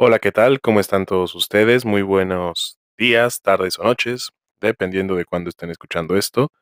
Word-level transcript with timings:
Hola, 0.00 0.20
¿qué 0.20 0.30
tal? 0.30 0.60
¿Cómo 0.60 0.78
están 0.78 1.06
todos 1.06 1.34
ustedes? 1.34 1.84
Muy 1.84 2.02
buenos 2.02 2.78
días, 2.96 3.42
tardes 3.42 3.80
o 3.80 3.82
noches, 3.82 4.30
dependiendo 4.60 5.16
de 5.16 5.24
cuándo 5.24 5.50
estén 5.50 5.70
escuchando 5.70 6.16
esto. 6.16 6.52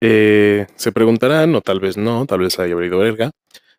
Eh, 0.00 0.68
se 0.76 0.92
preguntarán, 0.92 1.52
o 1.56 1.60
tal 1.62 1.80
vez 1.80 1.96
no, 1.96 2.24
tal 2.26 2.38
vez 2.38 2.60
haya 2.60 2.74
abrido 2.74 2.98
verga, 2.98 3.32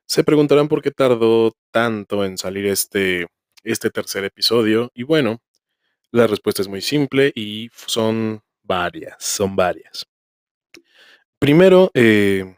se 0.05 0.25
preguntarán 0.25 0.67
por 0.67 0.81
qué 0.81 0.91
tardó 0.91 1.53
tanto 1.71 2.25
en 2.25 2.37
salir 2.37 2.65
este, 2.65 3.27
este 3.63 3.89
tercer 3.89 4.25
episodio. 4.25 4.91
Y 4.93 5.03
bueno, 5.03 5.39
la 6.11 6.27
respuesta 6.27 6.61
es 6.61 6.67
muy 6.67 6.81
simple 6.81 7.31
y 7.33 7.69
son 7.73 8.41
varias, 8.61 9.23
son 9.23 9.55
varias. 9.55 10.05
Primero, 11.39 11.91
eh, 11.93 12.57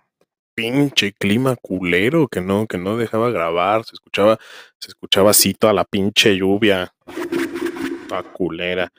pinche 0.56 1.14
clima 1.14 1.56
culero 1.58 2.28
que 2.28 2.42
no, 2.42 2.66
que 2.66 2.78
no 2.78 2.98
dejaba 2.98 3.30
grabar, 3.30 3.84
se 3.84 3.94
escuchaba, 3.94 4.40
se 4.80 4.90
escuchaba 4.90 5.32
así 5.32 5.54
toda 5.54 5.74
la 5.74 5.84
pinche 5.84 6.36
lluvia, 6.36 6.94
toda 8.08 8.23
culera. 8.23 8.91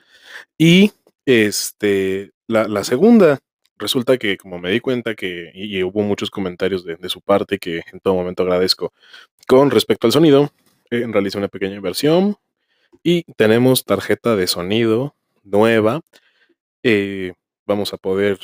Y 0.57 0.91
este, 1.25 2.31
la, 2.47 2.83
segunda, 2.83 3.39
resulta 3.77 4.17
que 4.17 4.37
como 4.37 4.59
me 4.59 4.71
di 4.71 4.79
cuenta 4.79 5.15
que, 5.15 5.51
y, 5.53 5.83
hubo 5.83 6.01
muchos 6.01 6.29
comentarios 6.29 6.85
de, 6.85 7.09
su 7.09 7.21
parte 7.21 7.57
que 7.57 7.81
en 7.91 7.99
todo 7.99 8.13
momento 8.13 8.43
agradezco, 8.43 8.93
con 9.47 9.71
respecto 9.71 10.07
al 10.07 10.13
sonido, 10.13 10.51
eh, 10.91 11.03
una 11.03 11.47
pequeña 11.49 11.75
inversión 11.75 12.37
y 13.03 13.23
tenemos 13.35 13.83
tarjeta 13.83 14.35
de 14.35 14.47
sonido 14.47 15.15
nueva. 15.43 16.01
Eh, 16.83 17.33
vamos 17.65 17.93
a 17.93 17.97
poder 17.97 18.39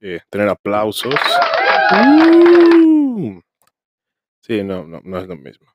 eh, 0.00 0.20
tener 0.30 0.48
aplausos. 0.48 1.14
Sí, 4.40 4.62
no, 4.64 4.84
no, 4.84 5.00
no 5.04 5.18
es 5.18 5.28
lo 5.28 5.36
mismo. 5.36 5.66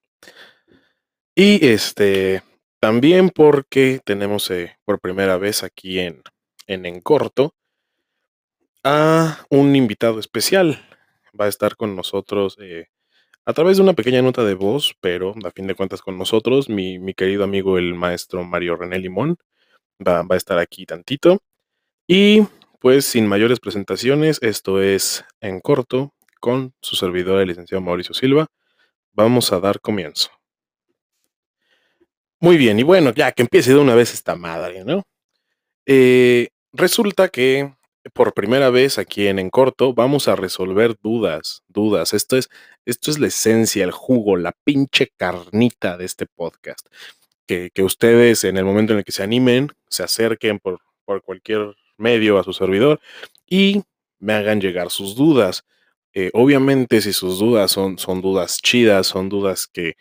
Y 1.35 1.65
este, 1.65 2.41
también 2.79 3.29
porque 3.29 4.01
tenemos 4.03 4.49
eh, 4.51 4.77
por 4.83 4.99
primera 4.99 5.37
vez 5.37 5.63
aquí 5.63 5.99
en, 5.99 6.21
en 6.67 6.85
En 6.85 7.01
Corto 7.01 7.53
a 8.83 9.45
un 9.49 9.75
invitado 9.75 10.19
especial. 10.19 10.83
Va 11.39 11.45
a 11.45 11.49
estar 11.49 11.75
con 11.75 11.95
nosotros 11.95 12.57
eh, 12.59 12.87
a 13.45 13.53
través 13.53 13.77
de 13.77 13.83
una 13.83 13.93
pequeña 13.93 14.21
nota 14.21 14.43
de 14.43 14.53
voz, 14.55 14.95
pero 15.01 15.33
a 15.43 15.51
fin 15.51 15.67
de 15.67 15.75
cuentas 15.75 16.01
con 16.01 16.17
nosotros, 16.17 16.69
mi, 16.69 16.99
mi 16.99 17.13
querido 17.13 17.43
amigo 17.43 17.77
el 17.77 17.93
maestro 17.93 18.43
Mario 18.43 18.75
René 18.75 18.99
Limón 18.99 19.37
va, 20.05 20.23
va 20.23 20.35
a 20.35 20.37
estar 20.37 20.59
aquí 20.59 20.85
tantito. 20.85 21.39
Y 22.07 22.41
pues 22.83 23.05
sin 23.05 23.27
mayores 23.27 23.61
presentaciones, 23.61 24.39
esto 24.41 24.81
es 24.81 25.23
En 25.39 25.61
Corto 25.61 26.13
con 26.41 26.73
su 26.81 26.97
servidor 26.97 27.39
el 27.39 27.47
licenciado 27.47 27.81
Mauricio 27.81 28.13
Silva. 28.13 28.47
Vamos 29.13 29.53
a 29.53 29.61
dar 29.61 29.79
comienzo. 29.79 30.31
Muy 32.41 32.57
bien, 32.57 32.77
y 32.77 32.83
bueno, 32.83 33.13
ya 33.13 33.31
que 33.31 33.43
empiece 33.43 33.71
de 33.71 33.79
una 33.79 33.95
vez 33.95 34.13
esta 34.13 34.35
madre, 34.35 34.83
¿no? 34.83 35.03
Eh, 35.85 36.49
resulta 36.73 37.29
que 37.29 37.73
por 38.11 38.33
primera 38.33 38.69
vez 38.69 38.97
aquí 38.97 39.27
en 39.27 39.39
En 39.39 39.49
Corto 39.49 39.93
vamos 39.93 40.27
a 40.27 40.35
resolver 40.35 40.97
dudas, 41.01 41.63
dudas. 41.69 42.13
Esto 42.13 42.35
es, 42.35 42.49
esto 42.83 43.11
es 43.11 43.17
la 43.17 43.27
esencia, 43.27 43.85
el 43.85 43.91
jugo, 43.91 44.35
la 44.35 44.51
pinche 44.65 45.07
carnita 45.15 45.95
de 45.95 46.03
este 46.03 46.25
podcast. 46.25 46.85
Que, 47.47 47.71
ustedes 47.81 48.43
en 48.43 48.57
el 48.57 48.65
momento 48.65 48.91
en 48.91 48.99
el 48.99 49.05
que 49.05 49.13
se 49.13 49.23
animen, 49.23 49.71
se 49.87 50.03
acerquen 50.03 50.59
por, 50.59 50.81
por 51.05 51.21
cualquier 51.21 51.77
medio 51.97 52.39
a 52.39 52.43
su 52.43 52.53
servidor 52.53 52.99
y 53.47 53.83
me 54.19 54.33
hagan 54.33 54.61
llegar 54.61 54.89
sus 54.89 55.15
dudas. 55.15 55.65
Eh, 56.13 56.29
obviamente 56.33 57.01
si 57.01 57.13
sus 57.13 57.39
dudas 57.39 57.71
son, 57.71 57.97
son 57.97 58.21
dudas 58.21 58.59
chidas, 58.61 59.07
son 59.07 59.29
dudas 59.29 59.67
que, 59.67 59.95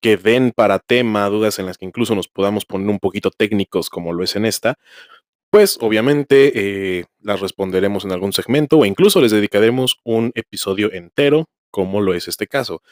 que 0.00 0.16
den 0.16 0.52
para 0.54 0.78
tema, 0.78 1.28
dudas 1.28 1.58
en 1.58 1.66
las 1.66 1.78
que 1.78 1.86
incluso 1.86 2.14
nos 2.14 2.28
podamos 2.28 2.64
poner 2.64 2.88
un 2.88 2.98
poquito 2.98 3.30
técnicos 3.30 3.90
como 3.90 4.12
lo 4.12 4.24
es 4.24 4.36
en 4.36 4.44
esta, 4.46 4.76
pues 5.50 5.78
obviamente 5.80 6.52
eh, 7.00 7.04
las 7.20 7.40
responderemos 7.40 8.04
en 8.04 8.12
algún 8.12 8.32
segmento 8.32 8.78
o 8.78 8.84
incluso 8.84 9.20
les 9.20 9.32
dedicaremos 9.32 9.98
un 10.04 10.32
episodio 10.34 10.92
entero 10.92 11.48
como 11.70 12.00
lo 12.00 12.14
es 12.14 12.28
este 12.28 12.46
caso. 12.46 12.82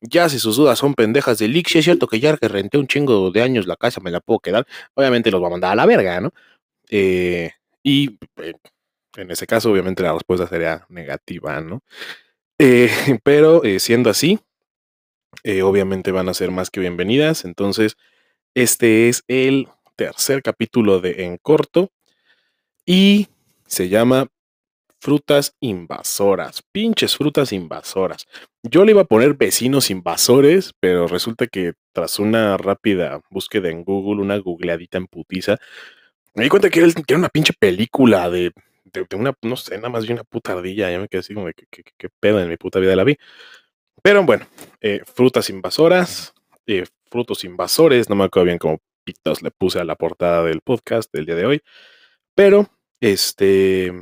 Ya 0.00 0.28
si 0.28 0.38
sus 0.38 0.56
dudas 0.56 0.78
son 0.78 0.94
pendejas 0.94 1.38
de 1.38 1.48
leak, 1.48 1.68
si 1.68 1.78
es 1.78 1.84
cierto 1.84 2.06
que 2.06 2.20
ya 2.20 2.36
que 2.36 2.48
renté 2.48 2.78
un 2.78 2.86
chingo 2.86 3.30
de 3.30 3.42
años 3.42 3.66
la 3.66 3.76
casa, 3.76 4.00
me 4.00 4.10
la 4.10 4.20
puedo 4.20 4.40
quedar, 4.40 4.66
obviamente 4.94 5.30
los 5.30 5.42
va 5.42 5.48
a 5.48 5.50
mandar 5.50 5.72
a 5.72 5.74
la 5.76 5.86
verga, 5.86 6.20
¿no? 6.20 6.32
Eh, 6.90 7.52
y 7.88 8.18
eh, 8.36 8.54
en 9.16 9.30
ese 9.30 9.46
caso, 9.46 9.70
obviamente 9.70 10.02
la 10.02 10.12
respuesta 10.12 10.46
sería 10.46 10.86
negativa, 10.88 11.60
¿no? 11.60 11.82
pero 13.22 13.62
siendo 13.78 14.10
así, 14.10 14.40
eh, 15.44 15.62
obviamente 15.62 16.12
van 16.12 16.28
a 16.28 16.34
ser 16.34 16.50
más 16.50 16.70
que 16.70 16.80
bienvenidas. 16.80 17.44
Entonces, 17.44 17.96
este 18.54 19.08
es 19.08 19.24
el 19.28 19.68
tercer 19.96 20.42
capítulo 20.42 21.00
de 21.00 21.24
En 21.24 21.38
Corto 21.38 21.90
y 22.84 23.28
se 23.66 23.88
llama 23.88 24.28
Frutas 25.00 25.54
Invasoras. 25.60 26.62
Pinches 26.72 27.16
frutas 27.16 27.52
invasoras. 27.52 28.26
Yo 28.62 28.84
le 28.84 28.92
iba 28.92 29.02
a 29.02 29.06
poner 29.06 29.34
vecinos 29.34 29.90
invasores, 29.90 30.72
pero 30.80 31.06
resulta 31.06 31.46
que 31.46 31.74
tras 31.92 32.18
una 32.18 32.56
rápida 32.56 33.20
búsqueda 33.30 33.68
en 33.70 33.84
Google, 33.84 34.22
una 34.22 34.38
googleadita 34.38 34.98
en 34.98 35.06
putiza, 35.06 35.58
me 36.38 36.44
di 36.44 36.50
cuenta 36.50 36.70
que 36.70 36.78
era, 36.78 37.18
una 37.18 37.28
pinche 37.28 37.52
película 37.52 38.30
de, 38.30 38.52
una, 39.16 39.34
no 39.42 39.56
sé, 39.56 39.76
nada 39.76 39.88
más 39.88 40.06
de 40.06 40.12
una 40.12 40.22
puta 40.22 40.52
ardilla. 40.52 40.88
Ya 40.88 41.00
me 41.00 41.08
quedé 41.08 41.18
así 41.18 41.34
como, 41.34 41.46
que 41.46 41.66
qué 41.96 42.08
pedo 42.20 42.40
en 42.40 42.48
mi 42.48 42.56
puta 42.56 42.78
vida 42.78 42.94
la 42.94 43.02
vi? 43.02 43.18
Pero 44.02 44.22
bueno, 44.22 44.46
eh, 44.80 45.02
frutas 45.04 45.50
invasoras, 45.50 46.32
eh, 46.64 46.84
frutos 47.10 47.42
invasores, 47.42 48.08
no 48.08 48.14
me 48.14 48.24
acuerdo 48.24 48.46
bien 48.46 48.58
cómo 48.58 48.78
pitos 49.02 49.42
le 49.42 49.50
puse 49.50 49.80
a 49.80 49.84
la 49.84 49.96
portada 49.96 50.44
del 50.44 50.60
podcast 50.60 51.12
del 51.12 51.26
día 51.26 51.34
de 51.34 51.46
hoy. 51.46 51.62
Pero, 52.36 52.70
este, 53.00 53.92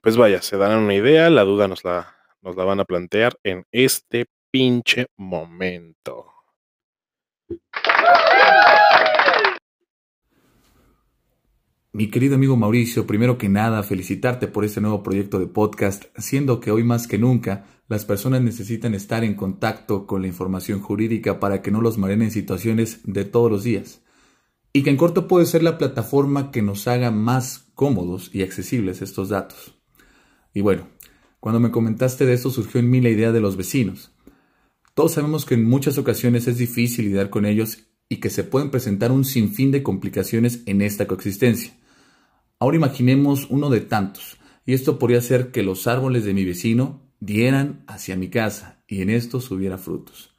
pues 0.00 0.16
vaya, 0.16 0.40
se 0.42 0.56
darán 0.58 0.78
una 0.78 0.94
idea, 0.94 1.28
la 1.28 1.42
duda 1.42 1.66
nos 1.66 1.84
la, 1.84 2.14
nos 2.40 2.54
la 2.54 2.62
van 2.62 2.78
a 2.78 2.84
plantear 2.84 3.36
en 3.42 3.66
este 3.72 4.26
pinche 4.52 5.08
momento. 5.16 6.32
Mi 11.98 12.06
querido 12.06 12.36
amigo 12.36 12.56
Mauricio, 12.56 13.08
primero 13.08 13.38
que 13.38 13.48
nada, 13.48 13.82
felicitarte 13.82 14.46
por 14.46 14.64
este 14.64 14.80
nuevo 14.80 15.02
proyecto 15.02 15.40
de 15.40 15.48
podcast, 15.48 16.04
siendo 16.16 16.60
que 16.60 16.70
hoy 16.70 16.84
más 16.84 17.08
que 17.08 17.18
nunca 17.18 17.66
las 17.88 18.04
personas 18.04 18.40
necesitan 18.40 18.94
estar 18.94 19.24
en 19.24 19.34
contacto 19.34 20.06
con 20.06 20.22
la 20.22 20.28
información 20.28 20.78
jurídica 20.78 21.40
para 21.40 21.60
que 21.60 21.72
no 21.72 21.80
los 21.80 21.98
mareen 21.98 22.22
en 22.22 22.30
situaciones 22.30 23.00
de 23.02 23.24
todos 23.24 23.50
los 23.50 23.64
días. 23.64 24.00
Y 24.72 24.84
que 24.84 24.90
en 24.90 24.96
corto 24.96 25.26
puede 25.26 25.44
ser 25.44 25.64
la 25.64 25.76
plataforma 25.76 26.52
que 26.52 26.62
nos 26.62 26.86
haga 26.86 27.10
más 27.10 27.66
cómodos 27.74 28.30
y 28.32 28.42
accesibles 28.42 29.02
estos 29.02 29.30
datos. 29.30 29.74
Y 30.54 30.60
bueno, 30.60 30.86
cuando 31.40 31.58
me 31.58 31.72
comentaste 31.72 32.26
de 32.26 32.34
esto 32.34 32.50
surgió 32.50 32.78
en 32.78 32.90
mí 32.90 33.00
la 33.00 33.08
idea 33.10 33.32
de 33.32 33.40
los 33.40 33.56
vecinos. 33.56 34.12
Todos 34.94 35.14
sabemos 35.14 35.44
que 35.44 35.54
en 35.54 35.64
muchas 35.64 35.98
ocasiones 35.98 36.46
es 36.46 36.58
difícil 36.58 37.06
lidiar 37.06 37.28
con 37.28 37.44
ellos 37.44 37.88
y 38.08 38.18
que 38.18 38.30
se 38.30 38.44
pueden 38.44 38.70
presentar 38.70 39.10
un 39.10 39.24
sinfín 39.24 39.72
de 39.72 39.82
complicaciones 39.82 40.62
en 40.66 40.80
esta 40.80 41.08
coexistencia. 41.08 41.74
Ahora 42.60 42.76
imaginemos 42.76 43.46
uno 43.50 43.70
de 43.70 43.80
tantos, 43.80 44.36
y 44.66 44.74
esto 44.74 44.98
podría 44.98 45.20
ser 45.20 45.52
que 45.52 45.62
los 45.62 45.86
árboles 45.86 46.24
de 46.24 46.34
mi 46.34 46.44
vecino 46.44 47.00
dieran 47.20 47.84
hacia 47.86 48.16
mi 48.16 48.28
casa 48.28 48.82
y 48.88 49.02
en 49.02 49.10
esto 49.10 49.40
hubiera 49.50 49.78
frutos. 49.78 50.34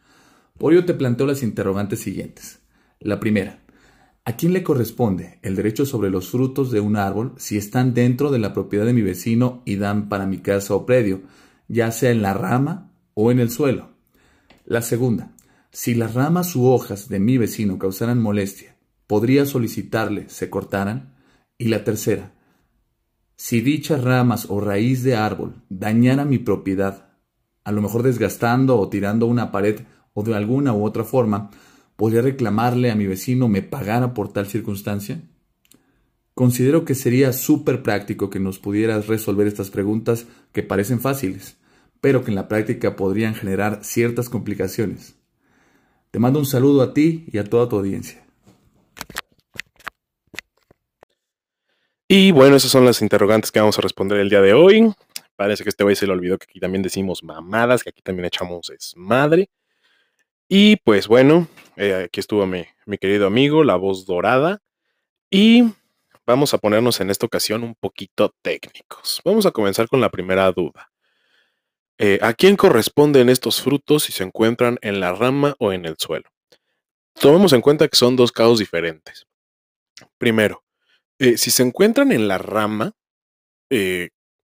Por 0.57 0.73
ello 0.73 0.85
te 0.85 0.93
planteo 0.93 1.25
las 1.25 1.43
interrogantes 1.43 2.01
siguientes. 2.01 2.59
La 2.99 3.21
primera, 3.21 3.61
¿a 4.25 4.35
quién 4.35 4.51
le 4.51 4.63
corresponde 4.63 5.39
el 5.43 5.55
derecho 5.55 5.85
sobre 5.85 6.09
los 6.09 6.29
frutos 6.29 6.71
de 6.71 6.81
un 6.81 6.97
árbol 6.97 7.33
si 7.37 7.57
están 7.57 7.93
dentro 7.93 8.31
de 8.31 8.39
la 8.39 8.53
propiedad 8.53 8.85
de 8.85 8.93
mi 8.93 9.01
vecino 9.01 9.63
y 9.65 9.77
dan 9.77 10.09
para 10.09 10.25
mi 10.25 10.39
casa 10.39 10.75
o 10.75 10.85
predio, 10.85 11.21
ya 11.69 11.91
sea 11.91 12.11
en 12.11 12.21
la 12.21 12.33
rama 12.33 12.91
o 13.13 13.31
en 13.31 13.39
el 13.39 13.49
suelo? 13.49 13.91
La 14.65 14.81
segunda, 14.81 15.31
si 15.71 15.95
las 15.95 16.15
ramas 16.15 16.53
u 16.55 16.65
hojas 16.65 17.07
de 17.07 17.19
mi 17.19 17.37
vecino 17.37 17.79
causaran 17.79 18.21
molestia, 18.21 18.75
¿podría 19.07 19.45
solicitarle 19.45 20.27
se 20.27 20.49
cortaran? 20.49 21.18
Y 21.61 21.67
la 21.67 21.83
tercera, 21.83 22.31
si 23.35 23.59
dichas 23.59 24.01
ramas 24.01 24.45
o 24.49 24.61
raíz 24.61 25.03
de 25.03 25.17
árbol 25.17 25.61
dañara 25.67 26.23
mi 26.23 26.37
propiedad, 26.37 27.09
a 27.65 27.73
lo 27.73 27.81
mejor 27.81 28.01
desgastando 28.01 28.79
o 28.79 28.87
tirando 28.87 29.25
una 29.25 29.51
pared 29.51 29.81
o 30.13 30.23
de 30.23 30.35
alguna 30.35 30.71
u 30.71 30.85
otra 30.85 31.03
forma, 31.03 31.51
¿podría 31.97 32.21
reclamarle 32.21 32.91
a 32.91 32.95
mi 32.95 33.07
vecino 33.07 33.49
me 33.49 33.61
pagara 33.61 34.13
por 34.13 34.31
tal 34.31 34.47
circunstancia? 34.47 35.21
Considero 36.33 36.85
que 36.85 36.95
sería 36.95 37.33
súper 37.33 37.83
práctico 37.83 38.29
que 38.29 38.39
nos 38.39 38.57
pudieras 38.57 39.07
resolver 39.07 39.45
estas 39.45 39.69
preguntas 39.69 40.27
que 40.53 40.63
parecen 40.63 41.01
fáciles, 41.01 41.57
pero 41.99 42.23
que 42.23 42.31
en 42.31 42.35
la 42.35 42.47
práctica 42.47 42.95
podrían 42.95 43.35
generar 43.35 43.83
ciertas 43.83 44.29
complicaciones. 44.29 45.15
Te 46.11 46.19
mando 46.19 46.39
un 46.39 46.45
saludo 46.45 46.81
a 46.83 46.93
ti 46.93 47.25
y 47.29 47.37
a 47.37 47.43
toda 47.43 47.67
tu 47.67 47.75
audiencia. 47.75 48.28
Y 52.11 52.31
bueno, 52.31 52.55
esas 52.55 52.71
son 52.71 52.85
las 52.85 53.03
interrogantes 53.03 53.51
que 53.51 53.59
vamos 53.59 53.77
a 53.77 53.83
responder 53.83 54.19
el 54.19 54.29
día 54.29 54.41
de 54.41 54.55
hoy. 54.55 54.91
Parece 55.35 55.61
que 55.61 55.69
este 55.69 55.83
güey 55.83 55.95
se 55.95 56.07
le 56.07 56.13
olvidó 56.13 56.39
que 56.39 56.47
aquí 56.49 56.59
también 56.59 56.81
decimos 56.81 57.23
mamadas, 57.23 57.83
que 57.83 57.91
aquí 57.91 58.01
también 58.01 58.25
echamos 58.25 58.65
desmadre. 58.65 59.47
Y 60.47 60.77
pues 60.77 61.07
bueno, 61.07 61.47
eh, 61.75 62.05
aquí 62.05 62.19
estuvo 62.19 62.47
mi, 62.47 62.65
mi 62.87 62.97
querido 62.97 63.27
amigo, 63.27 63.63
la 63.63 63.75
voz 63.75 64.07
dorada. 64.07 64.59
Y 65.29 65.65
vamos 66.25 66.55
a 66.55 66.57
ponernos 66.57 66.99
en 66.99 67.11
esta 67.11 67.27
ocasión 67.27 67.63
un 67.63 67.75
poquito 67.75 68.33
técnicos. 68.41 69.21
Vamos 69.23 69.45
a 69.45 69.51
comenzar 69.51 69.87
con 69.87 70.01
la 70.01 70.09
primera 70.09 70.51
duda. 70.51 70.89
Eh, 71.99 72.17
¿A 72.23 72.33
quién 72.33 72.55
corresponden 72.55 73.29
estos 73.29 73.61
frutos 73.61 74.05
si 74.05 74.13
se 74.13 74.23
encuentran 74.23 74.79
en 74.81 74.99
la 74.99 75.13
rama 75.13 75.55
o 75.59 75.73
en 75.73 75.85
el 75.85 75.95
suelo? 75.99 76.27
Tomemos 77.13 77.53
en 77.53 77.61
cuenta 77.61 77.87
que 77.87 77.97
son 77.97 78.15
dos 78.15 78.31
casos 78.31 78.57
diferentes. 78.57 79.27
Primero, 80.17 80.63
eh, 81.19 81.37
si 81.37 81.51
se 81.51 81.63
encuentran 81.63 82.11
en 82.11 82.27
la 82.27 82.37
rama, 82.37 82.93
eh, 83.69 84.09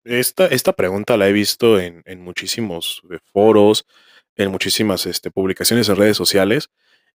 esta, 0.04 0.46
esta, 0.46 0.72
pregunta 0.72 1.16
la 1.16 1.28
he 1.28 1.32
visto 1.32 1.78
en, 1.78 2.02
en 2.06 2.22
muchísimos 2.22 3.02
foros, 3.32 3.86
en 4.36 4.50
muchísimas 4.50 5.06
este, 5.06 5.30
publicaciones 5.30 5.88
en 5.88 5.96
redes 5.96 6.16
sociales, 6.16 6.70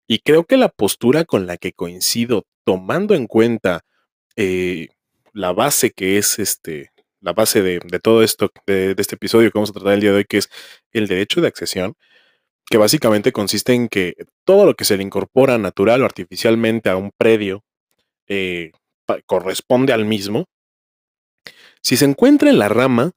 y 0.07 0.21
creo 0.21 0.45
que 0.45 0.57
la 0.57 0.69
postura 0.69 1.25
con 1.25 1.47
la 1.47 1.57
que 1.57 1.73
coincido, 1.73 2.45
tomando 2.65 3.15
en 3.15 3.27
cuenta 3.27 3.83
eh, 4.37 4.89
la 5.33 5.53
base 5.53 5.91
que 5.91 6.19
es 6.19 6.39
este, 6.39 6.91
la 7.21 7.33
base 7.33 7.63
de, 7.63 7.81
de 7.85 8.01
todo 8.01 8.23
esto, 8.23 8.51
de, 8.67 8.95
de, 8.95 9.01
este 9.03 9.17
episodio 9.17 9.51
que 9.51 9.59
vamos 9.59 9.71
a 9.71 9.75
tratar 9.75 9.95
el 9.95 10.01
día 10.01 10.11
de 10.13 10.19
hoy, 10.19 10.25
que 10.25 10.39
es 10.39 10.49
el 10.93 11.09
derecho 11.09 11.41
de 11.41 11.49
accesión, 11.49 11.95
que 12.67 12.79
básicamente 12.79 13.33
consiste 13.33 13.75
en 13.75 13.89
que 13.89 14.15
todo 14.45 14.67
lo 14.67 14.75
que 14.75 14.85
se 14.85 14.97
le 14.97 15.03
incorpora 15.03 15.59
natural 15.59 16.03
o 16.03 16.05
artificialmente 16.05 16.91
a 16.91 16.97
un 16.97 17.13
predio 17.17 17.65
eh, 18.29 18.73
corresponde 19.27 19.93
al 19.93 20.05
mismo. 20.05 20.47
Si 21.83 21.97
se 21.97 22.05
encuentra 22.05 22.51
en 22.51 22.59
la 22.59 22.69
rama, 22.69 23.13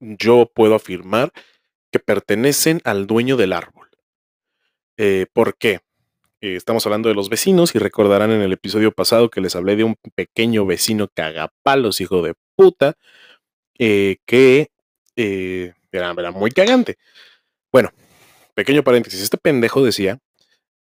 yo 0.00 0.50
puedo 0.54 0.74
afirmar 0.74 1.32
que 1.90 1.98
pertenecen 1.98 2.80
al 2.84 3.06
dueño 3.06 3.36
del 3.36 3.52
árbol. 3.52 3.88
Eh, 4.96 5.26
¿Por 5.32 5.56
qué? 5.56 5.80
Eh, 6.40 6.56
estamos 6.56 6.84
hablando 6.86 7.08
de 7.08 7.14
los 7.14 7.28
vecinos 7.28 7.74
y 7.74 7.78
recordarán 7.78 8.30
en 8.30 8.42
el 8.42 8.52
episodio 8.52 8.92
pasado 8.92 9.30
que 9.30 9.40
les 9.40 9.56
hablé 9.56 9.76
de 9.76 9.84
un 9.84 9.96
pequeño 10.14 10.66
vecino 10.66 11.08
cagapalos, 11.08 12.00
hijo 12.00 12.22
de 12.22 12.34
puta, 12.56 12.94
eh, 13.78 14.16
que 14.26 14.70
era, 15.16 16.14
era, 16.16 16.30
muy 16.32 16.50
cagante. 16.50 16.96
Bueno, 17.72 17.90
pequeño 18.54 18.82
paréntesis, 18.82 19.20
este 19.20 19.38
pendejo 19.38 19.84
decía 19.84 20.18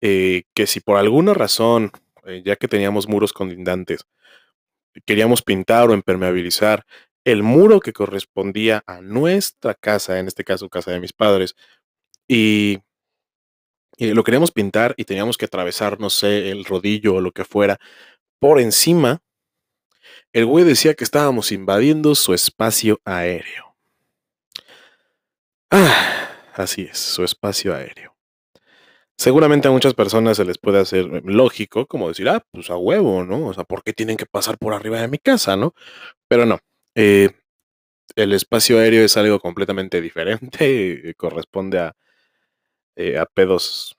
que 0.00 0.66
si 0.66 0.80
por 0.80 0.96
alguna 0.96 1.34
razón, 1.34 1.90
eh, 2.26 2.42
ya 2.44 2.56
que 2.56 2.68
teníamos 2.68 3.08
muros 3.08 3.32
colindantes, 3.32 4.06
queríamos 5.06 5.42
pintar 5.42 5.90
o 5.90 5.94
impermeabilizar 5.94 6.84
el 7.24 7.42
muro 7.42 7.80
que 7.80 7.92
correspondía 7.92 8.82
a 8.86 9.00
nuestra 9.00 9.74
casa, 9.74 10.18
en 10.18 10.28
este 10.28 10.44
caso 10.44 10.68
casa 10.68 10.92
de 10.92 11.00
mis 11.00 11.12
padres, 11.12 11.54
y 12.26 12.78
y 13.98 14.14
lo 14.14 14.22
queríamos 14.22 14.52
pintar 14.52 14.94
y 14.96 15.04
teníamos 15.04 15.36
que 15.36 15.46
atravesar, 15.46 15.98
no 15.98 16.08
sé, 16.08 16.52
el 16.52 16.64
rodillo 16.64 17.16
o 17.16 17.20
lo 17.20 17.32
que 17.32 17.44
fuera 17.44 17.78
por 18.38 18.60
encima, 18.60 19.20
el 20.32 20.46
güey 20.46 20.64
decía 20.64 20.94
que 20.94 21.02
estábamos 21.02 21.50
invadiendo 21.50 22.14
su 22.14 22.32
espacio 22.32 23.00
aéreo. 23.04 23.76
Ah, 25.70 26.30
así 26.54 26.82
es, 26.82 26.98
su 26.98 27.24
espacio 27.24 27.74
aéreo. 27.74 28.17
Seguramente 29.18 29.66
a 29.66 29.72
muchas 29.72 29.94
personas 29.94 30.36
se 30.36 30.44
les 30.44 30.58
puede 30.58 30.78
hacer 30.78 31.04
lógico, 31.24 31.86
como 31.86 32.08
decir, 32.08 32.28
ah, 32.28 32.44
pues 32.52 32.70
a 32.70 32.76
huevo, 32.76 33.24
¿no? 33.24 33.48
O 33.48 33.54
sea, 33.54 33.64
¿por 33.64 33.82
qué 33.82 33.92
tienen 33.92 34.16
que 34.16 34.26
pasar 34.26 34.58
por 34.58 34.74
arriba 34.74 35.00
de 35.00 35.08
mi 35.08 35.18
casa, 35.18 35.56
no? 35.56 35.74
Pero 36.28 36.46
no. 36.46 36.60
Eh, 36.94 37.30
el 38.16 38.32
espacio 38.32 38.78
aéreo 38.78 39.04
es 39.04 39.16
algo 39.16 39.40
completamente 39.40 40.00
diferente, 40.02 41.14
corresponde 41.16 41.80
a, 41.80 41.96
eh, 42.96 43.18
a 43.18 43.26
pedos 43.26 43.96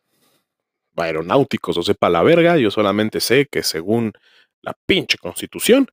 aeronáuticos 0.96 1.78
o 1.78 1.84
sepa 1.84 2.10
la 2.10 2.24
verga, 2.24 2.58
yo 2.58 2.72
solamente 2.72 3.20
sé 3.20 3.48
que 3.50 3.64
según 3.64 4.14
la 4.62 4.74
pinche 4.86 5.18
constitución, 5.18 5.88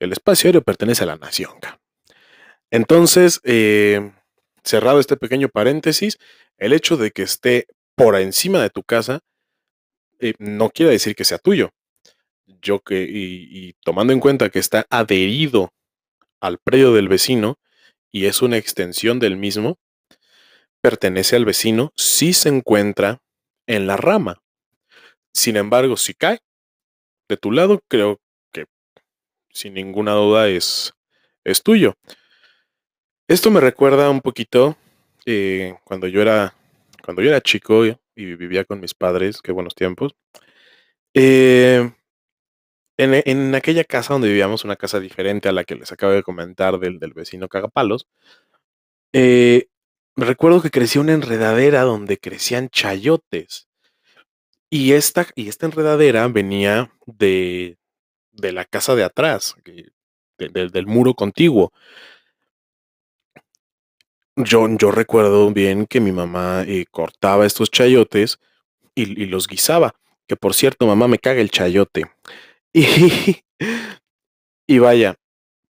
el 0.00 0.12
espacio 0.12 0.48
aéreo 0.48 0.62
pertenece 0.62 1.04
a 1.04 1.08
la 1.08 1.16
nación. 1.16 1.52
Entonces, 2.70 3.40
eh, 3.44 4.12
cerrado 4.62 5.00
este 5.00 5.16
pequeño 5.16 5.48
paréntesis, 5.48 6.18
el 6.56 6.72
hecho 6.72 6.96
de 6.96 7.10
que 7.10 7.22
esté 7.22 7.66
por 7.98 8.14
encima 8.16 8.62
de 8.62 8.70
tu 8.70 8.84
casa 8.84 9.20
eh, 10.20 10.34
no 10.38 10.70
quiere 10.70 10.92
decir 10.92 11.16
que 11.16 11.24
sea 11.24 11.38
tuyo. 11.38 11.70
Yo 12.46 12.80
que, 12.80 13.06
y, 13.08 13.74
tomando 13.84 14.12
en 14.12 14.20
cuenta 14.20 14.48
que 14.48 14.60
está 14.60 14.86
adherido 14.88 15.72
al 16.40 16.58
predio 16.58 16.94
del 16.94 17.08
vecino 17.08 17.58
y 18.10 18.26
es 18.26 18.40
una 18.40 18.56
extensión 18.56 19.18
del 19.18 19.36
mismo, 19.36 19.78
pertenece 20.80 21.36
al 21.36 21.44
vecino 21.44 21.92
si 21.96 22.32
se 22.32 22.48
encuentra 22.48 23.20
en 23.66 23.86
la 23.86 23.96
rama. 23.96 24.40
Sin 25.34 25.56
embargo, 25.56 25.96
si 25.96 26.14
cae 26.14 26.38
de 27.28 27.36
tu 27.36 27.52
lado, 27.52 27.80
creo 27.88 28.20
que 28.52 28.66
sin 29.50 29.74
ninguna 29.74 30.12
duda 30.12 30.48
es, 30.48 30.94
es 31.44 31.62
tuyo. 31.62 31.94
Esto 33.26 33.50
me 33.50 33.60
recuerda 33.60 34.08
un 34.08 34.20
poquito 34.20 34.76
eh, 35.26 35.76
cuando 35.84 36.06
yo 36.06 36.22
era 36.22 36.54
cuando 37.08 37.22
yo 37.22 37.30
era 37.30 37.40
chico 37.40 37.86
y 37.86 38.34
vivía 38.34 38.66
con 38.66 38.80
mis 38.80 38.92
padres, 38.92 39.40
qué 39.40 39.50
buenos 39.50 39.74
tiempos. 39.74 40.14
Eh, 41.14 41.90
en, 42.98 43.22
en, 43.24 43.54
aquella 43.54 43.82
casa 43.84 44.12
donde 44.12 44.28
vivíamos, 44.28 44.66
una 44.66 44.76
casa 44.76 45.00
diferente 45.00 45.48
a 45.48 45.52
la 45.52 45.64
que 45.64 45.74
les 45.74 45.90
acabo 45.90 46.12
de 46.12 46.22
comentar 46.22 46.78
del, 46.78 46.98
del 46.98 47.14
vecino 47.14 47.48
Cagapalos, 47.48 48.06
eh, 49.14 49.68
recuerdo 50.16 50.60
que 50.60 50.70
crecía 50.70 51.00
una 51.00 51.14
enredadera 51.14 51.80
donde 51.80 52.18
crecían 52.18 52.68
chayotes. 52.68 53.68
Y 54.68 54.92
esta, 54.92 55.28
y 55.34 55.48
esta 55.48 55.64
enredadera 55.64 56.28
venía 56.28 56.92
de, 57.06 57.78
de 58.32 58.52
la 58.52 58.66
casa 58.66 58.94
de 58.94 59.04
atrás, 59.04 59.56
de, 59.64 60.50
de, 60.50 60.68
del 60.68 60.86
muro 60.86 61.14
contiguo. 61.14 61.72
Yo, 64.44 64.68
yo, 64.68 64.92
recuerdo 64.92 65.50
bien 65.52 65.86
que 65.86 66.00
mi 66.00 66.12
mamá 66.12 66.62
eh, 66.64 66.86
cortaba 66.90 67.44
estos 67.44 67.70
chayotes 67.72 68.38
y, 68.94 69.26
los 69.26 69.48
guisaba. 69.48 69.94
Que 70.28 70.36
por 70.36 70.54
cierto, 70.54 70.86
mamá 70.86 71.08
me 71.08 71.18
caga 71.18 71.40
el 71.40 71.50
chayote. 71.50 72.04
Y, 74.68 74.74
y 74.76 74.78
vaya, 74.78 75.16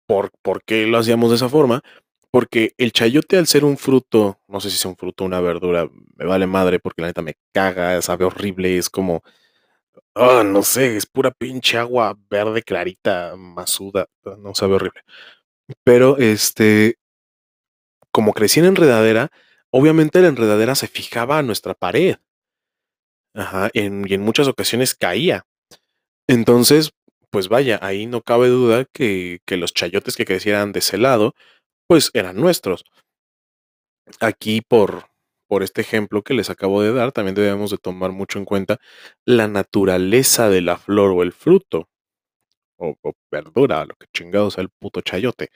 ¿por, 0.05 0.31
¿por 0.43 0.61
qué 0.63 0.85
lo 0.85 0.99
hacíamos 0.99 1.29
de 1.31 1.37
esa 1.37 1.49
forma? 1.49 1.81
Porque 2.29 2.73
el 2.77 2.91
chayote, 2.91 3.37
al 3.37 3.47
ser 3.47 3.65
un 3.65 3.77
fruto, 3.77 4.37
no 4.47 4.59
sé 4.59 4.69
si 4.69 4.75
es 4.75 4.85
un 4.85 4.95
fruto 4.95 5.23
o 5.23 5.27
una 5.27 5.39
verdura, 5.39 5.89
me 6.17 6.25
vale 6.25 6.45
madre 6.45 6.79
porque 6.79 7.01
la 7.01 7.07
neta 7.07 7.23
me 7.23 7.35
caga, 7.53 7.99
sabe 8.01 8.25
horrible, 8.25 8.77
es 8.77 8.89
como, 8.89 9.23
oh, 10.13 10.43
no 10.43 10.61
sé, 10.61 10.97
es 10.97 11.05
pura 11.07 11.31
pinche 11.31 11.77
agua 11.77 12.15
verde 12.29 12.61
clarita, 12.61 13.35
masuda, 13.37 14.07
no 14.37 14.53
sabe 14.53 14.75
horrible. 14.75 15.01
Pero 15.83 16.17
este, 16.17 16.97
como 18.11 18.33
crecí 18.33 18.59
en 18.59 18.67
enredadera, 18.67 19.29
obviamente 19.71 20.21
la 20.21 20.29
enredadera 20.29 20.75
se 20.75 20.87
fijaba 20.87 21.37
a 21.37 21.43
nuestra 21.43 21.73
pared. 21.73 22.17
Ajá, 23.33 23.69
en, 23.73 24.05
y 24.07 24.13
en 24.13 24.21
muchas 24.21 24.47
ocasiones 24.47 24.95
caía. 24.95 25.45
Entonces, 26.27 26.91
pues 27.31 27.47
vaya, 27.47 27.79
ahí 27.81 28.05
no 28.05 28.21
cabe 28.21 28.47
duda 28.47 28.85
que, 28.85 29.39
los 29.47 29.73
chayotes 29.73 30.15
que 30.15 30.25
crecieran 30.25 30.71
de 30.71 30.79
ese 30.79 30.97
lado, 30.97 31.33
pues 31.87 32.11
eran 32.13 32.37
nuestros. 32.37 32.83
Aquí 34.19 34.61
por, 34.61 35.05
por 35.47 35.63
este 35.63 35.81
ejemplo 35.81 36.23
que 36.23 36.33
les 36.33 36.49
acabo 36.49 36.81
de 36.81 36.93
dar, 36.93 37.11
también 37.11 37.35
debemos 37.35 37.71
de 37.71 37.77
tomar 37.77 38.11
mucho 38.11 38.39
en 38.39 38.45
cuenta 38.45 38.79
la 39.25 39.47
naturaleza 39.47 40.49
de 40.49 40.61
la 40.61 40.77
flor 40.77 41.11
o 41.11 41.23
el 41.23 41.33
fruto, 41.33 41.89
o, 42.77 42.95
o 43.01 43.13
verdura, 43.31 43.85
lo 43.85 43.95
que 43.95 44.07
chingado 44.13 44.51
sea 44.51 44.63
el 44.63 44.69
puto 44.69 45.01
chayote. 45.01 45.49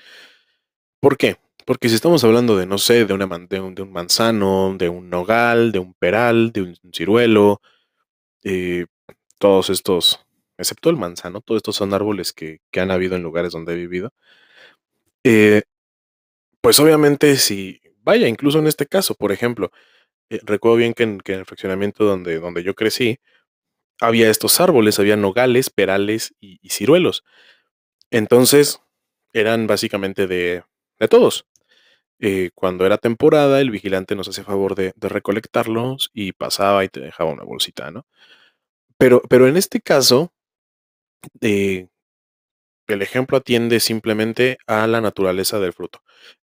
¿Por 1.00 1.18
qué? 1.18 1.38
Porque 1.66 1.90
si 1.90 1.96
estamos 1.96 2.24
hablando 2.24 2.58
de, 2.58 2.66
no 2.66 2.78
sé, 2.78 3.06
de, 3.06 3.14
una, 3.14 3.28
de, 3.50 3.60
un, 3.60 3.92
manzano, 3.92 4.76
de 4.78 4.90
un 4.90 5.10
nogal, 5.10 5.72
de 5.72 5.80
un 5.80 5.94
peral, 5.94 6.52
de 6.52 6.62
un 6.62 6.94
ciruelo, 6.94 7.62
eh, 8.44 8.86
todos 9.40 9.70
estos, 9.70 10.26
excepto 10.58 10.90
el 10.90 10.98
manzano, 10.98 11.42
todos 11.42 11.60
estos 11.60 11.76
son 11.76 11.94
árboles 11.94 12.34
que, 12.34 12.60
que 12.72 12.80
han 12.82 12.92
habido 12.92 13.16
en 13.16 13.24
lugares 13.24 13.54
donde 13.54 13.74
he 13.74 13.78
vivido. 13.78 14.12
Eh, 15.24 15.64
pues 16.62 16.80
obviamente 16.80 17.38
si, 17.38 17.82
vaya, 18.02 18.28
incluso 18.28 18.60
en 18.60 18.68
este 18.68 18.86
caso, 18.86 19.16
por 19.16 19.32
ejemplo, 19.32 19.72
eh, 20.30 20.40
recuerdo 20.44 20.78
bien 20.78 20.94
que 20.94 21.04
en, 21.04 21.20
que 21.20 21.34
en, 21.34 21.40
el 21.40 21.46
fraccionamiento 21.46 22.06
donde, 22.06 22.40
donde 22.40 22.64
yo 22.64 22.76
crecí, 22.76 23.20
había 24.02 24.30
estos 24.30 24.60
árboles, 24.60 25.00
había 25.00 25.18
nogales, 25.18 25.70
perales 25.70 26.34
y, 26.42 26.60
y 26.62 26.70
ciruelos. 26.70 27.24
Entonces, 28.12 28.82
eran 29.34 29.68
básicamente 29.68 30.28
de, 30.28 30.64
de 31.00 31.08
todos. 31.08 31.46
Eh, 32.26 32.52
cuando 32.56 32.86
era 32.86 32.98
temporada, 32.98 33.60
el 33.60 33.70
vigilante 33.70 34.16
nos 34.16 34.30
hacía 34.30 34.46
favor 34.46 34.76
de, 34.76 34.94
recolectarlos 34.98 36.10
y 36.14 36.32
pasaba 36.32 36.86
y 36.86 36.88
te 36.88 37.02
dejaba 37.02 37.32
una 37.34 37.44
bolsita, 37.44 37.92
¿no? 37.92 38.06
Pero, 38.98 39.22
pero 39.28 39.46
en 39.46 39.58
este 39.58 39.82
caso, 39.82 40.32
eh, 41.42 41.90
el 42.88 43.02
ejemplo 43.02 43.36
atiende 43.36 43.82
simplemente 43.82 44.58
a 44.68 44.88
la 44.88 45.02
naturaleza 45.02 45.60
del 45.60 45.74
fruto. 45.74 46.02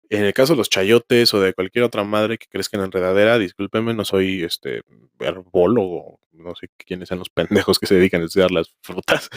En 0.10 0.26
el 0.26 0.34
caso 0.34 0.52
de 0.52 0.58
los 0.58 0.70
chayotes 0.70 1.34
o 1.34 1.40
de 1.40 1.54
cualquier 1.54 1.86
otra 1.86 2.04
madre 2.04 2.38
que 2.38 2.48
crezca 2.48 2.76
en 2.76 2.84
enredadera, 2.84 3.40
discúlpenme, 3.40 3.94
no 3.94 4.04
soy 4.04 4.44
este 4.44 4.82
herbólogo, 5.20 6.20
no 6.34 6.56
sé 6.56 6.68
quiénes 6.76 7.08
sean 7.08 7.20
los 7.20 7.30
pendejos 7.30 7.80
que 7.80 7.88
se 7.88 7.96
dedican 7.96 8.22
a 8.22 8.26
estudiar 8.26 8.52
las 8.52 8.76
frutas. 8.82 9.30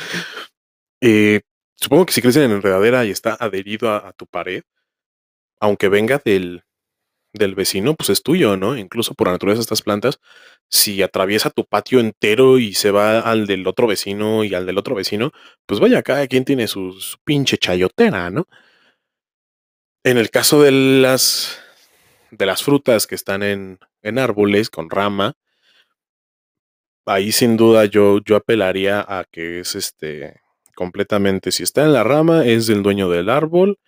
Eh, 1.00 1.42
supongo 1.76 2.06
que 2.06 2.12
si 2.12 2.22
crecen 2.22 2.44
en 2.44 2.52
enredadera 2.52 3.04
y 3.04 3.10
está 3.10 3.34
adherido 3.34 3.90
a, 3.92 4.12
tu 4.12 4.26
pared, 4.26 4.64
aunque 5.62 5.88
venga 5.88 6.20
del, 6.22 6.64
del 7.32 7.54
vecino, 7.54 7.94
pues 7.94 8.10
es 8.10 8.24
tuyo, 8.24 8.56
¿no? 8.56 8.76
Incluso 8.76 9.14
por 9.14 9.28
la 9.28 9.34
naturaleza 9.34 9.60
de 9.60 9.62
estas 9.62 9.82
plantas, 9.82 10.18
si 10.68 11.02
atraviesa 11.02 11.50
tu 11.50 11.64
patio 11.64 12.00
entero 12.00 12.58
y 12.58 12.74
se 12.74 12.90
va 12.90 13.20
al 13.20 13.46
del 13.46 13.64
otro 13.68 13.86
vecino 13.86 14.42
y 14.42 14.54
al 14.54 14.66
del 14.66 14.76
otro 14.76 14.96
vecino, 14.96 15.30
pues 15.66 15.78
vaya, 15.78 16.02
cada 16.02 16.26
quien 16.26 16.44
tiene 16.44 16.66
su, 16.66 16.96
pinche 17.24 17.58
chayotera, 17.58 18.28
¿no? 18.30 18.48
En 20.04 20.18
el 20.18 20.30
caso 20.30 20.60
de 20.62 20.72
las 20.72 21.60
de 22.32 22.46
las 22.46 22.64
frutas 22.64 23.06
que 23.06 23.14
están 23.14 23.44
en, 23.44 23.78
en 24.02 24.18
árboles 24.18 24.68
con 24.68 24.90
rama, 24.90 25.34
ahí 27.06 27.30
sin 27.30 27.56
duda 27.56 27.84
yo, 27.84 28.18
yo 28.24 28.34
apelaría 28.34 29.00
a 29.00 29.24
que 29.30 29.60
es 29.60 29.76
este 29.76 30.40
completamente, 30.74 31.52
si 31.52 31.62
está 31.62 31.84
en 31.84 31.92
la 31.92 32.02
rama, 32.02 32.46
es 32.46 32.66
del 32.66 32.82
dueño 32.82 33.08
del 33.08 33.28
árbol, 33.28 33.78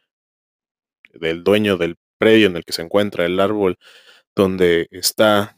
del 1.20 1.44
dueño 1.44 1.76
del 1.76 1.96
predio 2.18 2.46
en 2.46 2.56
el 2.56 2.64
que 2.64 2.72
se 2.72 2.82
encuentra 2.82 3.26
el 3.26 3.40
árbol 3.40 3.78
donde 4.34 4.88
está 4.90 5.56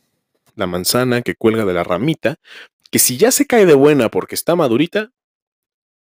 la 0.54 0.66
manzana 0.66 1.22
que 1.22 1.34
cuelga 1.34 1.64
de 1.64 1.74
la 1.74 1.84
ramita, 1.84 2.36
que 2.90 2.98
si 2.98 3.16
ya 3.16 3.30
se 3.30 3.46
cae 3.46 3.66
de 3.66 3.74
buena 3.74 4.10
porque 4.10 4.34
está 4.34 4.56
madurita, 4.56 5.10